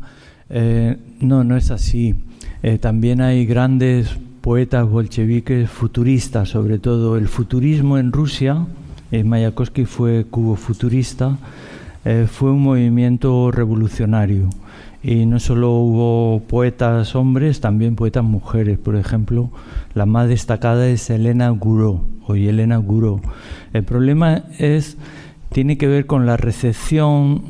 [0.50, 2.16] Eh, no, no es así.
[2.64, 8.66] Eh, también hay grandes poetas bolcheviques futuristas, sobre todo el futurismo en Rusia.
[9.12, 11.38] Eh, Mayakovsky fue cubo-futurista.
[12.32, 14.50] fue un movimiento revolucionario.
[15.04, 18.78] Y no solo hubo poetas hombres, también poetas mujeres.
[18.78, 19.50] Por ejemplo,
[19.94, 22.82] la más destacada es Elena Guro, o Elena.
[23.74, 24.98] El problema es
[25.58, 27.42] tiene que ver con la recepción,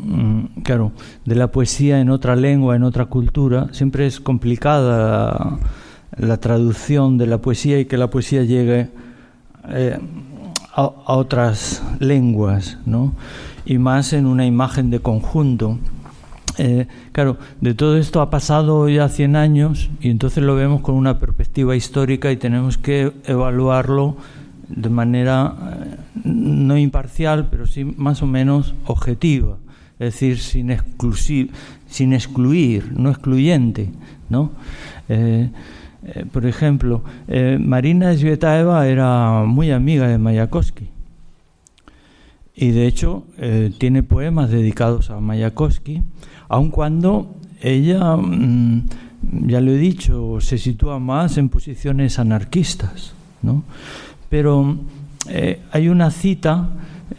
[0.56, 0.94] mm, claro,
[1.26, 3.68] de la poesía en otra lengua, en otra cultura.
[3.74, 5.60] Siempre es complicada
[6.16, 8.88] la, traducción de la poesía y que la poesía llegue
[9.68, 10.00] eh,
[10.74, 13.14] a, otras lenguas, ¿no?
[13.66, 15.78] Y más en una imagen de conjunto.
[16.58, 20.96] Eh, claro, de todo esto ha pasado ya 100 años y entonces lo vemos con
[20.96, 24.16] una perspectiva histórica y tenemos que evaluarlo
[24.70, 29.58] de manera eh, no imparcial, pero sí más o menos objetiva,
[30.00, 30.76] es decir, sin,
[31.88, 33.90] sin excluir, no excluyente.
[34.30, 34.52] ¿no?
[35.10, 35.50] Eh,
[36.04, 37.04] eh, por ejemplo,
[37.60, 40.90] Marina Svetaeva era muy amiga de Mayakovsky
[42.56, 43.26] y de hecho
[43.78, 46.04] tiene poemas dedicados a Mayakovsky,
[46.50, 48.86] aun cuando ella, mm,
[49.48, 53.14] ya lo he dicho, se sitúa más en posiciones anarquistas.
[53.42, 53.64] ¿no?
[54.30, 54.78] Pero
[55.30, 56.70] eh, hay una cita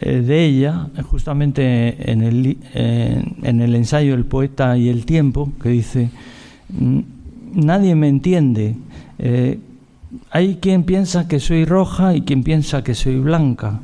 [0.01, 5.69] eh, de ella, justamente en el, en el ensayo El poeta y el tiempo, que
[5.69, 6.09] dice,
[7.53, 8.75] nadie me entiende.
[9.17, 9.59] Eh,
[10.31, 13.79] hay quien piensa que soy roja y quien piensa que soy blanca,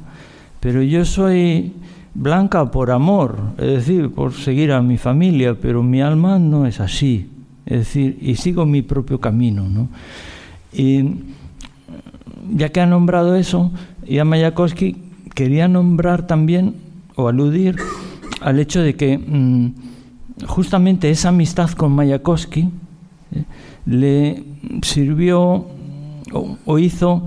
[0.59, 1.73] pero yo soy
[2.13, 6.80] blanca por amor, es decir, por seguir a mi familia, pero mi alma no es
[6.80, 7.30] así,
[7.65, 9.67] es decir, y sigo mi propio camino.
[9.69, 9.89] ¿no?
[10.73, 11.03] Y
[12.53, 13.71] ya que ha nombrado eso,
[14.07, 14.97] Jan Mayakovsky
[15.33, 16.75] quería nombrar también
[17.15, 17.75] o aludir
[18.41, 19.73] al hecho de que mm,
[20.47, 22.69] justamente esa amistad con Mayakovsky
[23.31, 23.43] eh,
[23.85, 24.43] le
[24.81, 25.65] sirvió
[26.65, 27.25] o, hizo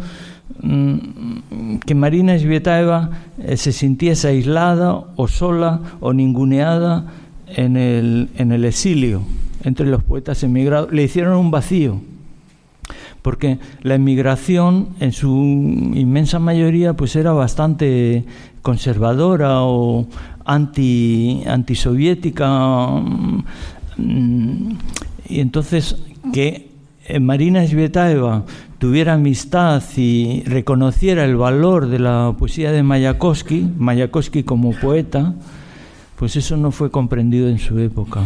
[0.63, 7.07] mm, que Marina Svietaeva eh, se sintiese aislada o sola o ninguneada
[7.47, 9.23] en el, en el exilio
[9.65, 10.93] entre los poetas emigrados.
[10.93, 12.01] Le hicieron un vacío
[13.29, 18.25] porque la emigración en su inmensa mayoría pues era bastante
[18.63, 20.07] conservadora o
[20.47, 22.49] anti antisoviética
[23.99, 24.71] mm,
[25.29, 25.97] y entonces
[26.33, 26.71] que
[27.21, 28.47] Marina Svetaeva
[28.79, 35.35] tuviera amistad y reconociera el valor de la poesía de Mayakovsky, Mayakovsky como poeta,
[36.17, 38.23] pues eso no fue comprendido en su época.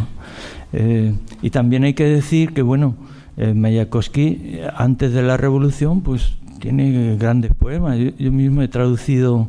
[0.72, 2.94] Eh, y también hay que decir que, bueno,
[3.37, 7.99] eh, Mayakovsky, antes de la revolución, pues tiene grandes poemas.
[8.18, 9.49] Yo, mismo he traducido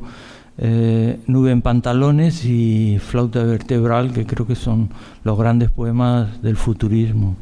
[0.57, 4.89] eh, Nube en pantalones y Flauta vertebral, que creo que son
[5.23, 7.35] los grandes poemas del futurismo.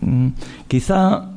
[0.00, 0.28] Mm,
[0.66, 1.30] quizá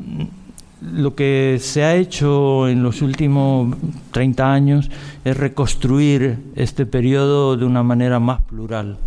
[0.82, 3.76] lo que se ha hecho en los últimos
[4.12, 4.92] 30 años
[5.24, 8.98] es reconstruir este periodo de una manera más plural.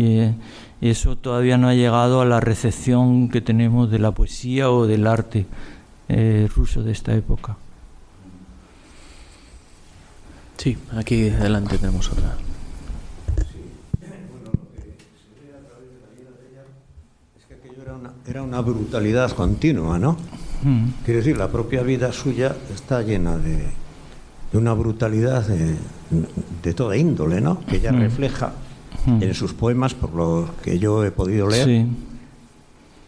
[0.00, 0.34] Y,
[0.80, 4.86] y eso todavía no ha llegado a la recepción que tenemos de la poesía o
[4.86, 5.46] del arte
[6.08, 7.56] eh, ruso de esta época.
[10.56, 12.34] Sí, aquí adelante tenemos otra.
[18.26, 20.16] Era una brutalidad continua, ¿no?
[20.62, 20.88] Mm.
[21.04, 23.56] Quiere decir, la propia vida suya está llena de,
[24.52, 25.74] de una brutalidad de,
[26.62, 27.60] de toda índole, ¿no?
[27.66, 28.00] Que ella Mm.
[28.00, 28.52] refleja
[29.06, 29.22] Mm.
[29.22, 31.86] en sus poemas, por lo que yo he podido leer, Sí.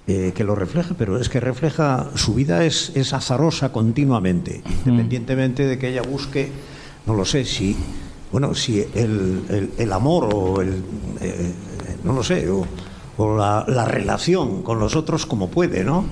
[0.07, 5.67] eh, que lo refleja, pero es que refleja, su vida es, es azarosa continuamente, independientemente
[5.67, 6.51] de que ella busque,
[7.07, 7.77] no lo sé, si,
[8.33, 10.83] bueno, si el, el- el amor o el,
[11.21, 11.53] eh,
[12.05, 12.67] no lo sé, o,
[13.19, 16.05] o la, la relación con los otros como puede, ¿no?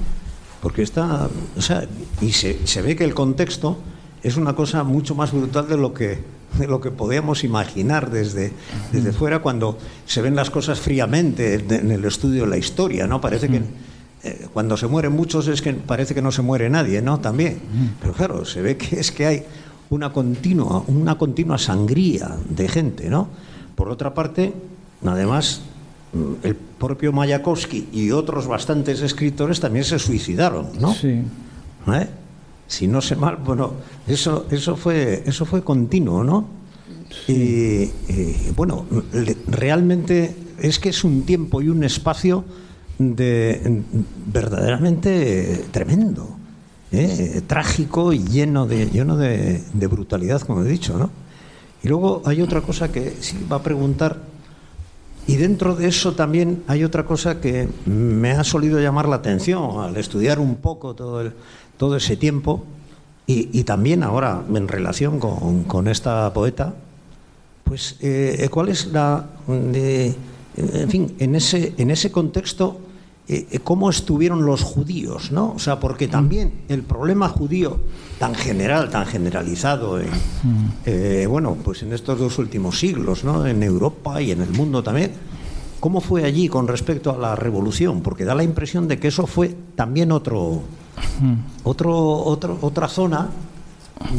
[0.62, 1.88] Porque está, o sea,
[2.20, 3.78] y se, se ve que el contexto
[4.22, 6.18] es una cosa mucho más brutal de lo que
[6.58, 8.52] de lo que podíamos imaginar desde,
[8.92, 13.20] desde fuera cuando se ven las cosas fríamente en el estudio de la historia, ¿no?
[13.20, 13.62] Parece que
[14.22, 17.20] eh, cuando se mueren muchos es que parece que no se muere nadie, ¿no?
[17.20, 17.60] También.
[18.00, 19.42] Pero claro, se ve que es que hay
[19.90, 23.28] una continua, una continua sangría de gente, ¿no?
[23.74, 24.52] Por otra parte,
[25.04, 25.62] además,
[26.12, 30.94] mm, el propio Mayakovsky y otros bastantes escritores también se suicidaron, ¿no?
[30.94, 31.22] Sí.
[31.86, 32.08] ¿Eh?
[32.70, 33.72] Si no sé mal, bueno,
[34.06, 36.44] eso, eso, fue, eso fue continuo, ¿no?
[37.26, 38.86] Y, y, bueno,
[39.48, 42.44] realmente es que es un tiempo y un espacio
[42.96, 43.82] de
[44.32, 46.28] verdaderamente tremendo,
[46.92, 47.42] ¿eh?
[47.48, 51.10] trágico y lleno de lleno de, de brutalidad, como he dicho, ¿no?
[51.82, 54.30] Y luego hay otra cosa que sí va a preguntar
[55.26, 59.80] y dentro de eso también hay otra cosa que me ha solido llamar la atención
[59.80, 61.32] al estudiar un poco todo, el-
[61.80, 62.62] todo ese tiempo
[63.26, 66.74] y, y también ahora en relación con, con esta poeta,
[67.64, 69.24] pues eh, cuál es la...
[69.48, 70.14] de-
[70.56, 72.80] en fin, en ese, en ese contexto,
[73.28, 75.52] eh, cómo estuvieron los judíos, ¿no?
[75.52, 77.78] O sea, porque también el problema judío
[78.18, 80.08] tan general, tan generalizado, en,
[80.84, 83.46] eh, bueno, pues en estos dos últimos siglos, ¿no?
[83.46, 85.12] En Europa y en el mundo también,
[85.78, 88.02] ¿cómo fue allí con respecto a la revolución?
[88.02, 90.60] Porque da la impresión de que eso fue también otro,
[91.64, 93.28] otro, otro, otra zona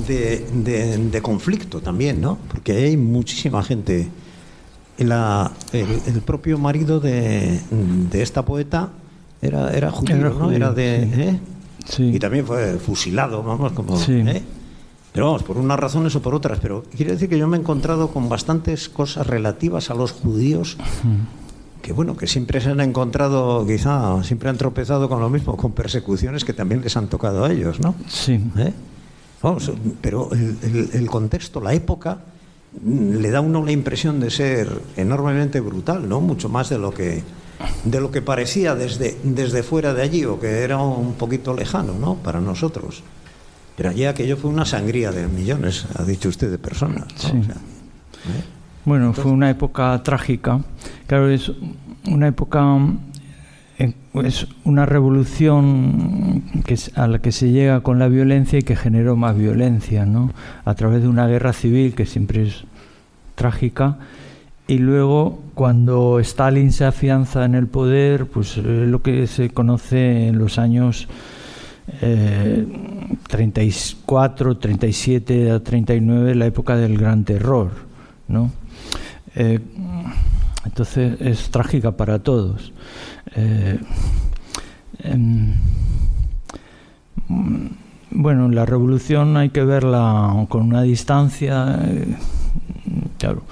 [0.07, 2.37] de, de- de conflicto también, ¿no?
[2.49, 4.07] Porque hay muchísima gente.
[4.97, 8.89] La- el, el propio marido de, de esta poeta
[9.41, 10.51] era, era judío, Era ¿no?
[10.51, 11.21] Era de, sí.
[11.21, 11.39] ¿eh?
[11.87, 12.03] Sí.
[12.15, 13.97] Y también fue fusilado, vamos, como.
[13.97, 14.13] Sí.
[14.13, 14.43] ¿eh?
[15.11, 16.59] Pero vamos, por unas razones o por otras.
[16.61, 20.77] Pero quiero decir que yo me he encontrado con bastantes cosas relativas a los judíos
[21.81, 25.71] que bueno, que siempre se han encontrado, quizá, siempre han tropezado con lo mismo, con
[25.71, 27.95] persecuciones que también les han tocado a ellos, ¿no?
[28.07, 28.39] Sí.
[28.57, 28.73] ¿Eh?
[29.41, 29.71] Vamos,
[30.01, 32.19] pero el, el- el contexto, la época,
[32.83, 36.21] mm, le da a uno la impresión de ser enormemente brutal, ¿no?
[36.21, 37.23] Mucho más de lo que
[37.85, 41.93] de lo que parecía desde, desde fuera de allí o que era un poquito lejano,
[41.93, 42.15] ¿no?
[42.15, 43.03] Para nosotros.
[43.77, 47.05] Pero allí aquello fue una sangría de millones, ha dicho usted, de personas.
[47.07, 47.19] ¿no?
[47.19, 47.37] Sí.
[47.39, 48.43] O sea, ¿eh?
[48.85, 50.59] Bueno, fue una época trágica.
[51.07, 51.51] Claro, es
[52.07, 52.77] una época,
[54.23, 58.75] es una revolución que es- a la que se llega con la violencia y que
[58.75, 60.31] generó más violencia, ¿no?
[60.65, 62.63] A través de una guerra civil que siempre es
[63.35, 63.97] trágica.
[64.67, 70.27] Y luego, cuando Stalin se afianza en el poder, pues eh, lo que se conoce
[70.27, 71.07] en los años
[72.01, 72.65] eh,
[73.27, 77.69] 34, 37 a 39, la época del gran terror,
[78.27, 78.51] ¿no?
[79.35, 79.59] Eh,
[80.65, 82.71] entonces es trágica para todos.
[83.35, 83.79] Eh,
[85.03, 85.53] em,
[88.11, 92.15] bueno, la revolución hay que verla con una distancia, eh,
[93.17, 93.43] claro,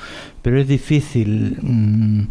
[0.42, 2.28] pero es difícil mm,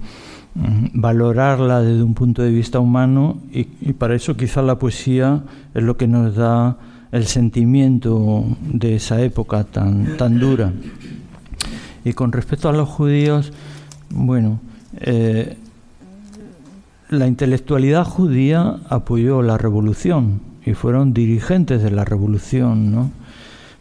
[0.95, 5.43] valorarla desde un punto de vista humano y, y para eso quizá la poesía
[5.75, 6.77] es lo que nos da
[7.11, 10.73] el sentimiento de esa época tan, tan dura.
[12.05, 13.53] Y con respecto a los judíos,
[14.11, 14.61] bueno,
[15.01, 15.57] eh,
[17.11, 23.11] la intelectualidad judía apoyó la revolución y fueron dirigentes de la revolución, ¿no?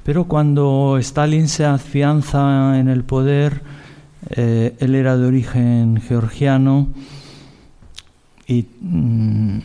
[0.03, 3.61] Pero cuando Stalin se afianza en el poder,
[4.29, 6.87] eh, él era de origen georgiano
[8.47, 9.59] y mm,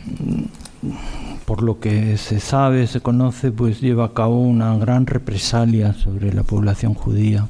[1.45, 6.33] por lo que se sabe, se conoce, pues lleva a cabo una gran represalia sobre
[6.33, 7.47] la población judía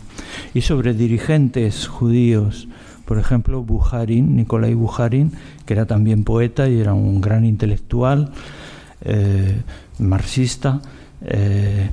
[0.54, 2.68] y sobre dirigentes judíos.
[3.06, 5.32] Por ejemplo, Bujarin, Nikolai Bujarin,
[5.66, 8.32] que era también poeta y era un gran intelectual,
[9.02, 9.62] eh,
[10.00, 10.82] marxista,
[11.26, 11.90] eh,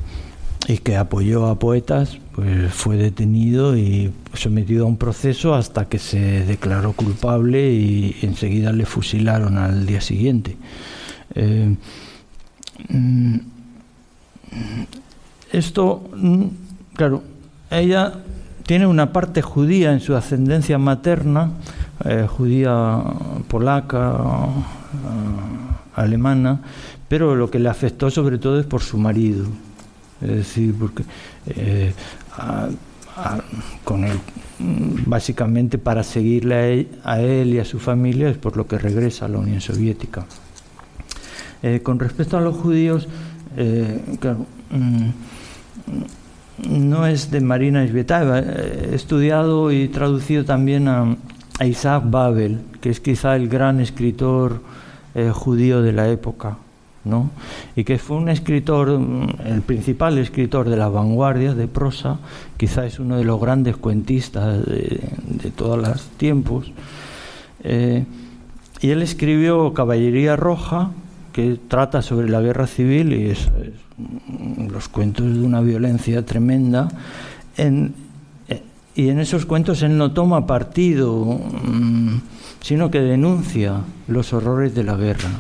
[0.69, 5.99] y que apoyó a poetas, pues fue detenido y sometido a un proceso hasta que
[5.99, 10.57] se declaró culpable y enseguida le fusilaron al día siguiente.
[11.35, 11.75] Eh,
[12.89, 13.37] mm,
[15.53, 16.45] esto, mm,
[16.95, 17.23] claro,
[17.71, 18.13] ella
[18.71, 21.51] tiene una parte judía en su ascendencia materna,
[22.05, 23.03] eh, judía
[23.49, 24.17] polaca,
[25.97, 26.61] alemana,
[27.09, 29.45] pero lo que le afectó sobre todo es por su marido.
[30.21, 31.03] Es decir, porque
[33.83, 34.21] con él,
[35.05, 39.29] básicamente para seguirle a él, y a su familia es por lo que regresa a
[39.31, 40.27] la Unión Soviética.
[41.65, 43.09] Eh, con respecto a los judíos,
[43.57, 44.01] eh,
[44.71, 45.09] mm,
[46.69, 48.41] no es de Marina Svietava.
[48.41, 51.17] He estudiado y traducido también a,
[51.63, 54.63] Isaac Babel, que es quizá el gran escritor
[55.15, 56.57] eh, judío de la época.
[57.05, 57.31] ¿no?
[57.77, 62.19] y que fue un escritor, mm, el principal escritor de la vanguardia de prosa,
[62.57, 65.01] quizá es uno de los grandes cuentistas de,
[65.57, 66.73] todos los tiempos.
[67.65, 68.05] Eh,
[68.81, 70.91] y él escribió Caballería Roja,
[71.33, 73.49] que trata sobre la guerra civil y es,
[73.97, 76.89] mm, los cuentos de una violencia tremenda.
[77.57, 77.95] En,
[78.49, 78.63] eh,
[78.95, 82.17] y en esos cuentos él no toma partido, mm,
[82.61, 85.31] sino que denuncia los horrores de la guerra.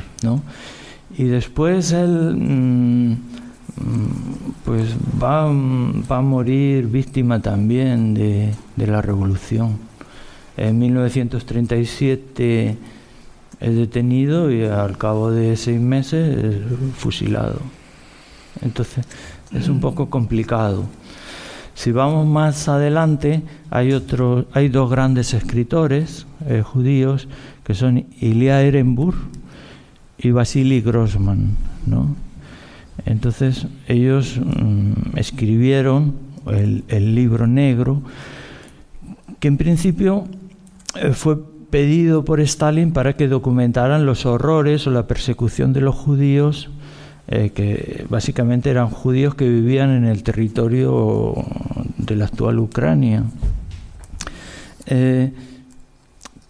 [1.19, 3.17] y después él mm,
[4.65, 9.79] pues va, a morir víctima también de, la revolución.
[10.57, 12.77] En 1937
[13.61, 16.57] es detenido y al cabo de seis meses es
[16.97, 17.61] fusilado.
[18.63, 19.05] Entonces
[19.53, 20.85] es un poco complicado.
[21.75, 27.29] Si vamos más adelante, hay, otro, hay dos grandes escritores eh, judíos
[27.65, 29.17] que son Ilya Ehrenburg,
[30.23, 31.57] y Vasily Grossman.
[31.87, 32.15] ¿no?
[33.07, 36.15] Entonces ellos mm, escribieron
[36.47, 38.03] el, libro negro,
[39.39, 40.27] que en principio
[40.97, 41.39] eh, fue
[41.71, 46.71] pedido por Stalin para que documentaran los horrores o la persecución de los judíos,
[47.29, 51.35] eh, que básicamente eran judíos que vivían en el territorio
[51.97, 53.25] de la actual Ucrania.
[54.87, 55.33] Eh,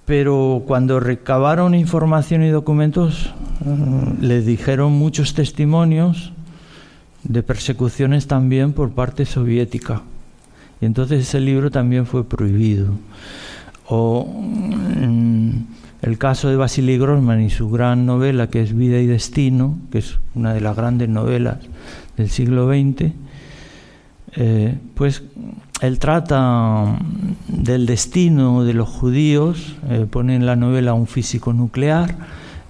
[0.06, 3.30] pero cuando recabaron información y documentos,
[3.64, 6.32] mm, les dijeron muchos testimonios
[7.22, 10.02] de persecuciones también por parte soviética.
[10.80, 12.86] Y entonces ese libro también fue prohibido.
[13.92, 15.50] O mm,
[16.02, 19.98] el caso de Vasily Grossman y su gran novela, que es Vida y Destino, que
[19.98, 21.58] es una de las grandes novelas
[22.16, 23.12] del siglo XX,
[24.36, 25.24] eh, pues
[25.80, 26.96] él trata
[27.48, 32.14] del destino de los judíos, eh, pone en la novela un físico nuclear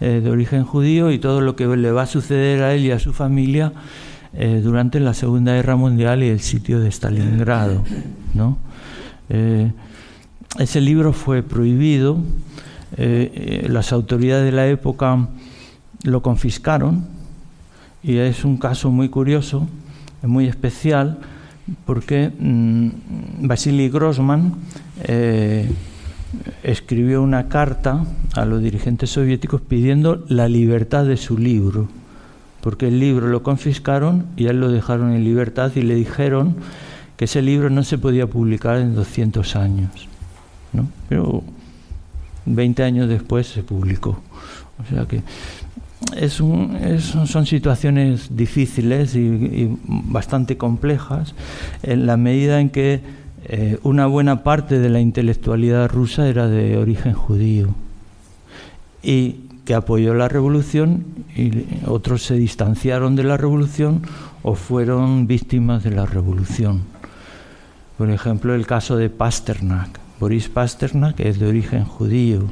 [0.01, 2.93] eh, de origen judío y todo lo que le va a suceder a él y
[2.93, 3.73] a su familia
[4.63, 7.83] durante la Segunda Guerra Mundial y el sitio de Stalingrado.
[8.33, 8.59] ¿no?
[10.59, 12.19] Ese libro fue prohibido,
[12.97, 15.29] las autoridades de la época
[16.03, 17.07] lo confiscaron
[18.03, 19.69] y es un caso muy curioso,
[20.23, 21.19] muy especial
[21.85, 22.89] porque mmm,
[23.43, 24.55] Vasily Grossman
[25.05, 25.71] eh,
[26.63, 31.89] escribió una carta a los dirigentes soviéticos pidiendo la libertad de su libro,
[32.61, 36.57] porque el libro lo confiscaron y él lo dejaron en libertad y le dijeron
[37.17, 40.10] que ese libro no se podía publicar en 200 años.
[40.73, 40.89] ¿No?
[41.09, 41.43] Pero
[42.47, 44.21] 20 años después se publicó.
[44.83, 45.23] O sea que
[46.29, 51.35] son situaciones difíciles y, bastante complejas
[51.83, 53.01] en la medida en que
[53.45, 57.75] eh, una buena parte de la intelectualidad rusa era de origen judío
[59.03, 61.05] y que apoyó la revolución
[61.37, 64.03] y otros se distanciaron de la revolución
[64.43, 66.83] o fueron víctimas de la revolución.
[67.97, 70.00] Por ejemplo, el caso de Pasternak.
[70.21, 72.45] Boris Pasternak es de origen judío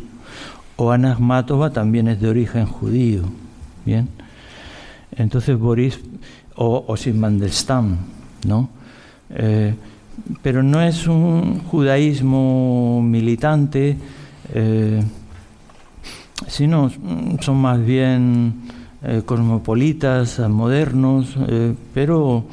[0.77, 3.25] o Ana Akhmatova también es de origen judío.
[3.85, 4.09] Bien.
[5.11, 6.01] Entonces Boris
[6.55, 7.97] o, o Mandelstam,
[8.47, 8.71] ¿no?
[9.31, 9.75] Eh,
[10.41, 13.97] pero no es un judaísmo militante,
[14.55, 15.03] eh,
[16.47, 16.91] sino
[17.41, 18.55] son más bien
[19.03, 21.37] eh, cosmopolitas, modernos,
[21.93, 22.45] pero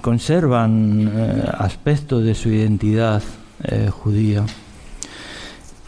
[0.00, 1.10] conservan
[1.58, 3.22] aspectos de su identidad
[3.90, 4.44] judía.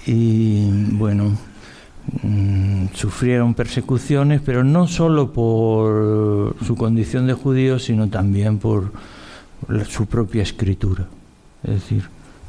[0.06, 1.36] Y bueno,
[2.22, 8.92] mm, sufrieron persecuciones, pero no solo por su condición de judíos, sino también por
[9.88, 11.06] su propia escritura.
[11.62, 12.08] Es decir,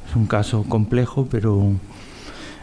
[0.10, 1.74] es un caso complejo, pero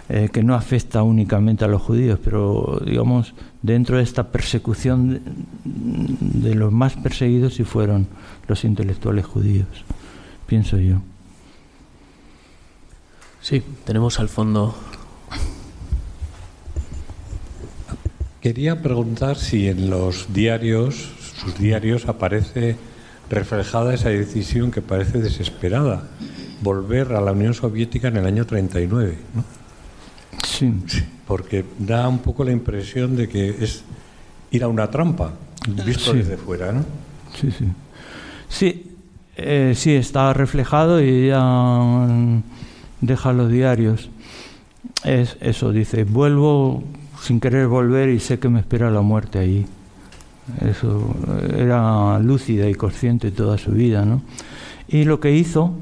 [0.08, 5.20] eh, que no afecta únicamente a los judíos, pero digamos, dentro de esta persecución
[5.64, 8.06] de, los más perseguidos sí fueron
[8.46, 9.66] los intelectuales judíos,
[10.46, 11.02] pienso yo.
[13.48, 14.74] Sí, tenemos al fondo.
[18.42, 22.76] Quería preguntar si en los diarios, sus diarios, aparece
[23.30, 26.02] reflejada esa decisión que parece desesperada
[26.60, 29.44] volver a la Unión Soviética en el año 39, ¿no?
[30.46, 30.70] Sí.
[31.26, 33.82] Porque da un poco la impresión de que es
[34.50, 35.32] ir a una trampa,
[35.86, 36.18] visto Sí.
[36.18, 36.84] desde fuera, ¿no?
[37.34, 37.64] Sí, sí.
[38.50, 38.92] Sí,
[39.38, 42.42] eh, sí, está reflejado y ella mm,
[43.00, 44.10] deja los diarios.
[45.04, 46.82] Es eso, dice, vuelvo
[47.22, 49.66] sin querer volver y sé que me espera la muerte allí.
[50.62, 51.14] Eso,
[51.56, 54.22] era lúcida y consciente toda su vida, ¿no?
[54.88, 55.74] Y lo que hizo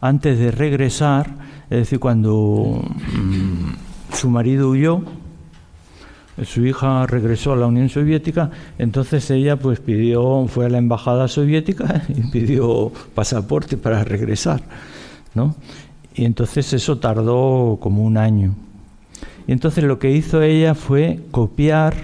[0.00, 1.30] antes de regresar,
[1.70, 5.02] es decir, cuando mm, su marido huyó,
[6.42, 11.28] su hija regresó a la Unión Soviética, entonces ella pues pidió, fue a la embajada
[11.28, 14.62] soviética y pidió pasaporte para regresar,
[15.34, 15.54] ¿no?
[16.14, 18.54] Y entonces eso tardó como un año.
[19.46, 21.94] Y entonces lo que hizo ella fue copiar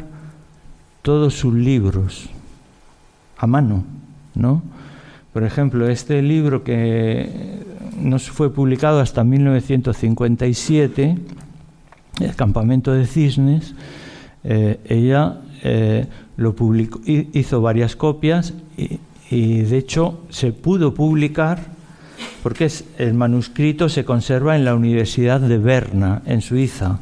[1.02, 2.28] todos sus libros
[3.38, 3.84] a mano,
[4.34, 4.62] ¿no?
[5.32, 7.30] Por ejemplo, este libro que
[7.98, 11.16] no fue publicado hasta 1957,
[12.20, 13.74] El campamento de cisnes,
[14.44, 16.06] eh, ella eh,
[16.36, 18.98] lo publicó, hi- hizo varias copias y,
[19.62, 21.61] de hecho se pudo publicar
[22.42, 26.98] porque el manuscrito se conserva en la Universidad de Berna, en Suiza.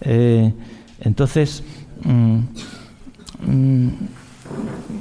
[0.00, 0.52] Eh,
[1.00, 1.62] entonces,
[2.04, 2.38] mm,
[3.46, 3.88] mm,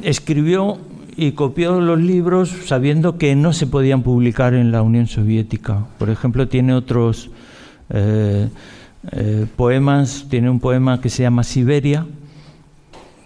[0.04, 0.78] escribió
[1.16, 5.86] y copió los libros sabiendo que no se podían publicar en la Unión Soviética.
[5.98, 7.30] Por ejemplo, tiene otros
[7.90, 8.50] eh,
[9.12, 12.06] eh, poemas, tiene un poema que se llama Siberia,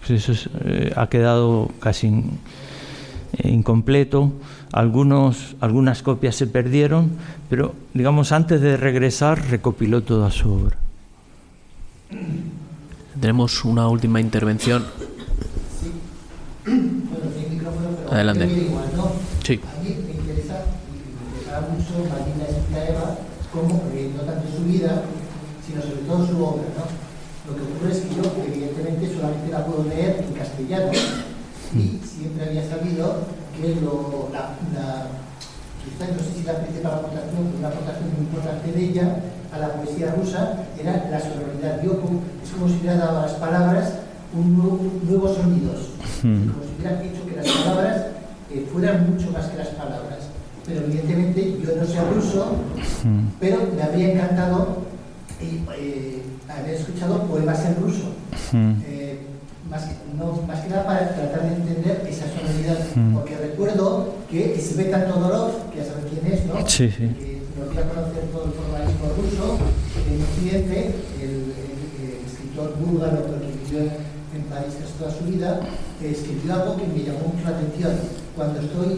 [0.00, 0.48] pues eso es,
[0.96, 2.24] ha quedado casi
[3.42, 4.32] incompleto.
[4.72, 7.12] Algunos, algunas copias se perdieron,
[7.48, 10.76] pero digamos antes de regresar recopiló toda su obra.
[13.20, 14.84] Tenemos una última intervención.
[18.10, 18.46] Adelante.
[18.46, 19.12] Igual, ¿no?
[19.42, 19.60] Sí.
[19.62, 23.18] A mí me interesa, me interesaba mucho Marina Esclaeva,
[23.52, 25.04] como, eh, no tanto su vida,
[25.66, 27.04] sino sobre todo su obra, ¿no?
[27.50, 30.92] Lo que ocurre es que yo, evidentemente, solamente la puedo leer en castellano
[33.56, 35.06] que lo, la, la,
[35.84, 39.16] quizás no sé si la principal aportación, pero una aportación muy importante de ella
[39.52, 41.82] a la poesía rusa era la sonoridad.
[41.82, 42.00] Yo,
[42.42, 43.92] es como si hubiera dado a las palabras
[44.34, 45.90] un nuevo, nuevos sonidos,
[46.20, 48.06] como si hubiera hecho que las palabras
[48.50, 50.30] eh, fueran mucho más que las palabras.
[50.66, 52.56] Pero evidentemente yo no sé ruso,
[53.38, 54.78] pero me habría encantado
[55.40, 58.08] eh, eh, haber escuchado poemas en ruso.
[59.74, 62.78] Más, que, no, más que nada para tratar de entender esa sonoridad,
[63.12, 66.54] porque recuerdo que Svetan Todorov, que ya saben quién es, ¿no?
[66.68, 67.08] Sí, sí.
[67.18, 69.58] Que nos dio a conocer todo el formalismo ruso
[70.06, 75.60] en Occidente, el, el- el escritor búlgaro que vivió en, París casi toda su vida,
[76.02, 77.92] eh, escribió algo que me llamó mucho la atención.
[78.36, 78.92] Cuando estoy,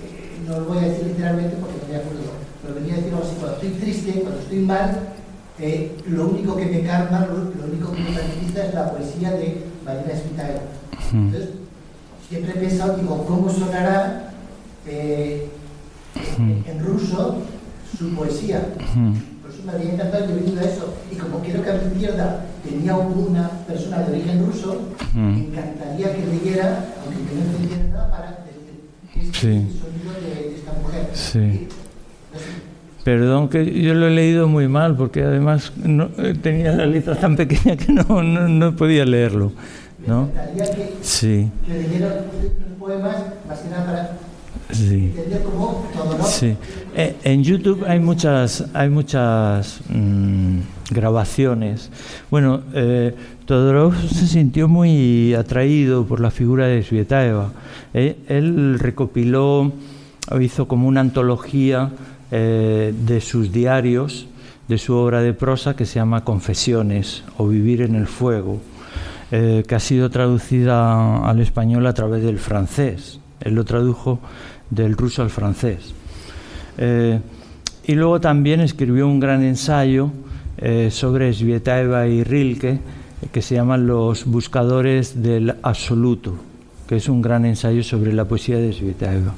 [0.00, 3.12] eh, no lo voy a decir literalmente porque no me acuerdo, pero venía a decir
[3.12, 4.88] algo así, cuando estoy triste, cuando estoy mal,
[5.58, 9.64] eh, lo único que me calma, lo, único que me tranquiliza es la poesía de
[9.84, 10.60] Marina Spitaeva.
[11.12, 11.50] Entonces,
[12.28, 14.32] siempre he pensado, digo, ¿cómo sonará
[14.86, 15.48] eh,
[16.38, 17.38] en, en ruso
[17.98, 18.60] su poesía?
[19.42, 20.94] Por eso me había encantado y he venido a eso.
[21.10, 24.80] Y como quiero que a mi izquierda tenía una persona de origen ruso,
[25.14, 28.80] me encantaría que leyera, aunque que no entendiera nada, para decir,
[29.14, 29.48] este es Sí.
[29.48, 31.10] el sonido de, de esta mujer.
[31.12, 31.38] Sí.
[31.38, 31.68] Y,
[32.32, 32.46] no sé,
[33.04, 37.16] Perdón que yo lo he leído muy mal porque además no, eh, tenía la letra
[37.16, 39.52] tan pequeña que no, no, no podía leerlo.
[40.06, 40.30] ¿no?
[40.56, 42.12] que, Sí, que los
[42.78, 43.16] poemas,
[43.48, 44.18] más que nada para
[44.70, 45.12] sí.
[45.16, 46.24] entender cómo todo, ¿no?
[46.24, 46.56] Sí.
[46.96, 50.58] Eh, en YouTube hay muchas, hay muchas mm,
[50.90, 51.90] grabaciones.
[52.30, 53.14] Bueno, eh,
[53.46, 57.52] Todorov se sintió muy atraído por la figura de Svietaeva.
[57.94, 59.72] Eh, él recopiló,
[60.30, 61.90] o hizo como una antología
[62.34, 64.26] eh, de sus diarios,
[64.66, 68.58] de su obra de prosa que se llama Confesiones o Vivir en el Fuego,
[69.30, 73.20] eh, que ha sido traducida al español a través del francés.
[73.42, 74.18] Él lo tradujo
[74.70, 75.92] del ruso al francés.
[76.78, 77.20] Eh,
[77.84, 80.10] y luego también escribió un gran ensayo
[80.90, 82.78] sobre Svietaeva y Rilke,
[83.30, 86.36] que se llama Los buscadores del absoluto,
[86.86, 89.34] que es un gran ensayo sobre la poesía de Svietaeva.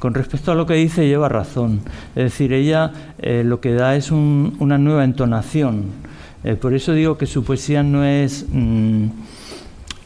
[0.00, 1.80] Con respecto a lo que dice, lleva razón.
[2.16, 5.84] Es decir, ella eh, lo que da es un- una nueva entonación.
[6.42, 9.04] Eh, por eso digo que su poesía no es, mm,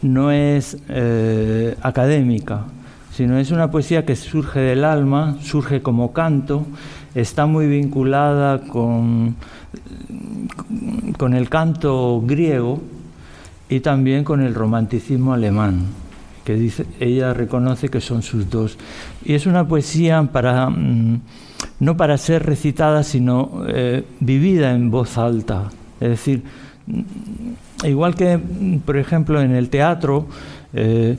[0.02, 2.64] no es eh, académica,
[3.12, 6.66] sino es una poesía que surge del alma, surge como canto,
[7.14, 9.36] está muy vinculada con,
[11.16, 12.82] con el canto griego
[13.68, 15.86] y también con el romanticismo alemán,
[16.44, 18.76] que dice, ella reconoce que son sus dos.
[19.24, 21.20] Y es una poesía para, mm,
[21.80, 25.70] no para ser recitada, sino eh, vivida en voz alta.
[26.00, 26.42] Es decir,
[26.86, 28.38] mm, igual que,
[28.84, 30.26] por ejemplo, en el teatro,
[30.74, 31.18] eh,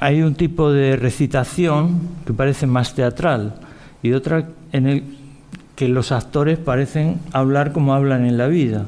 [0.00, 3.54] hay un tipo de recitación que parece más teatral
[4.02, 5.02] y otra en el
[5.74, 8.86] que los actores parecen hablar como hablan en la vida.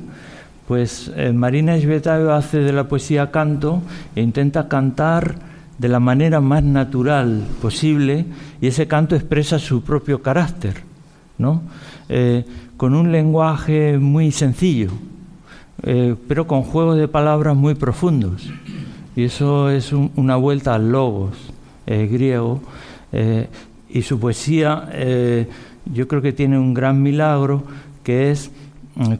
[0.71, 3.83] Pues eh, Marina Esbetayo hace de la poesía canto
[4.15, 5.35] e intenta cantar
[5.77, 8.25] de la manera más natural posible
[8.61, 10.75] y ese canto expresa su propio carácter,
[11.39, 11.63] ¿no?
[12.09, 12.45] Eh,
[12.77, 14.93] con un lenguaje muy sencillo,
[15.83, 18.49] eh, pero con juegos de palabras muy profundos.
[19.17, 21.37] Y eso es una vuelta al logos
[21.85, 22.61] griego.
[23.89, 24.89] y su poesía
[25.93, 27.65] yo creo que tiene un gran milagro
[28.05, 28.53] que es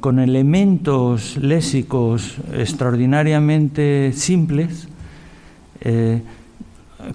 [0.01, 4.89] con elementos lésicos extraordinariamente simples,
[5.81, 6.21] eh,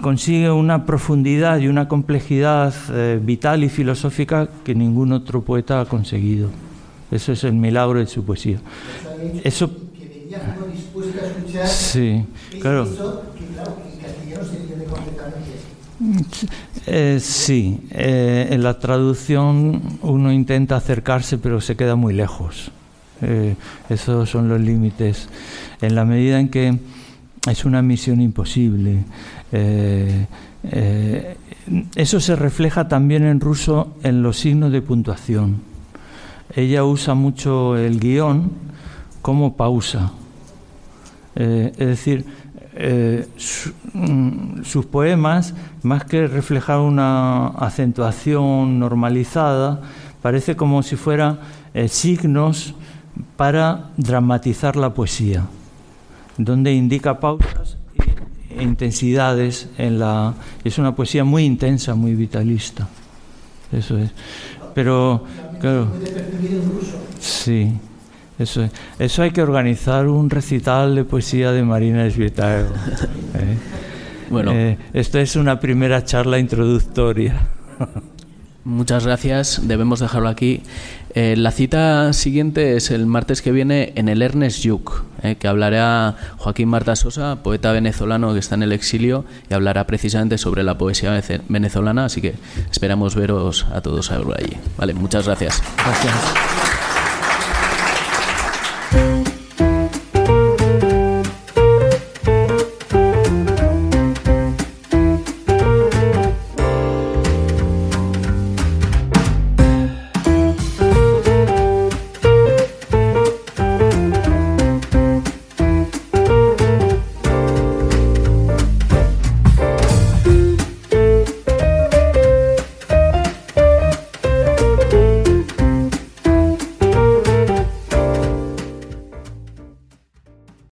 [0.02, 5.86] consigue una profundidad y una complejidad eh, vital y filosófica que ningún otro poeta ha
[5.86, 6.50] conseguido.
[7.12, 8.60] Eso es el milagro de su poesía.
[9.44, 9.70] Eso.
[11.68, 12.26] Sí,
[12.60, 12.88] claro.
[16.88, 22.72] Eh, sí, eh, en la traducción uno intenta acercarse pero se queda muy lejos.
[23.22, 23.56] Eh,
[23.90, 25.30] esos son los límites.
[25.82, 26.78] En la medida en que
[27.50, 29.04] es una misión imposible.
[31.96, 35.62] eso se refleja también en ruso en los signos de puntuación.
[36.56, 38.52] Ella usa mucho el guion
[39.22, 40.12] como pausa.
[41.36, 42.26] es decir,
[42.76, 43.28] eh,
[43.94, 49.82] mm, sus poemas, más que reflejar una acentuación normalizada,
[50.22, 51.40] parece como si fueran
[51.74, 52.74] eh, signos
[53.38, 55.46] para dramatizar la poesía,
[56.38, 57.78] donde indica pausas
[58.50, 60.34] e intensidades en la
[60.64, 62.88] es una poesía muy intensa, muy vitalista.
[63.72, 64.12] Eso es.
[64.74, 65.24] Pero
[65.60, 65.88] claro.
[67.20, 67.72] Sí.
[68.38, 72.68] Eso, eso hay que organizar un recital de poesía de Marina Esvietago.
[73.34, 73.58] ¿eh?
[74.30, 77.48] Bueno, eh, esta es una primera charla introductoria.
[78.66, 80.64] Muchas gracias, debemos dejarlo aquí.
[81.14, 85.06] Eh, la cita siguiente es el martes que viene en el Ernest Yuk,
[85.40, 90.38] que hablará Joaquín Marta Sosa, poeta venezolano que está en el exilio, y hablará precisamente
[90.38, 92.34] sobre la poesía venezolana, así que
[92.72, 94.58] esperamos veros a todos allí.
[94.78, 95.62] Vale, muchas gracias.
[95.78, 96.65] Gracias.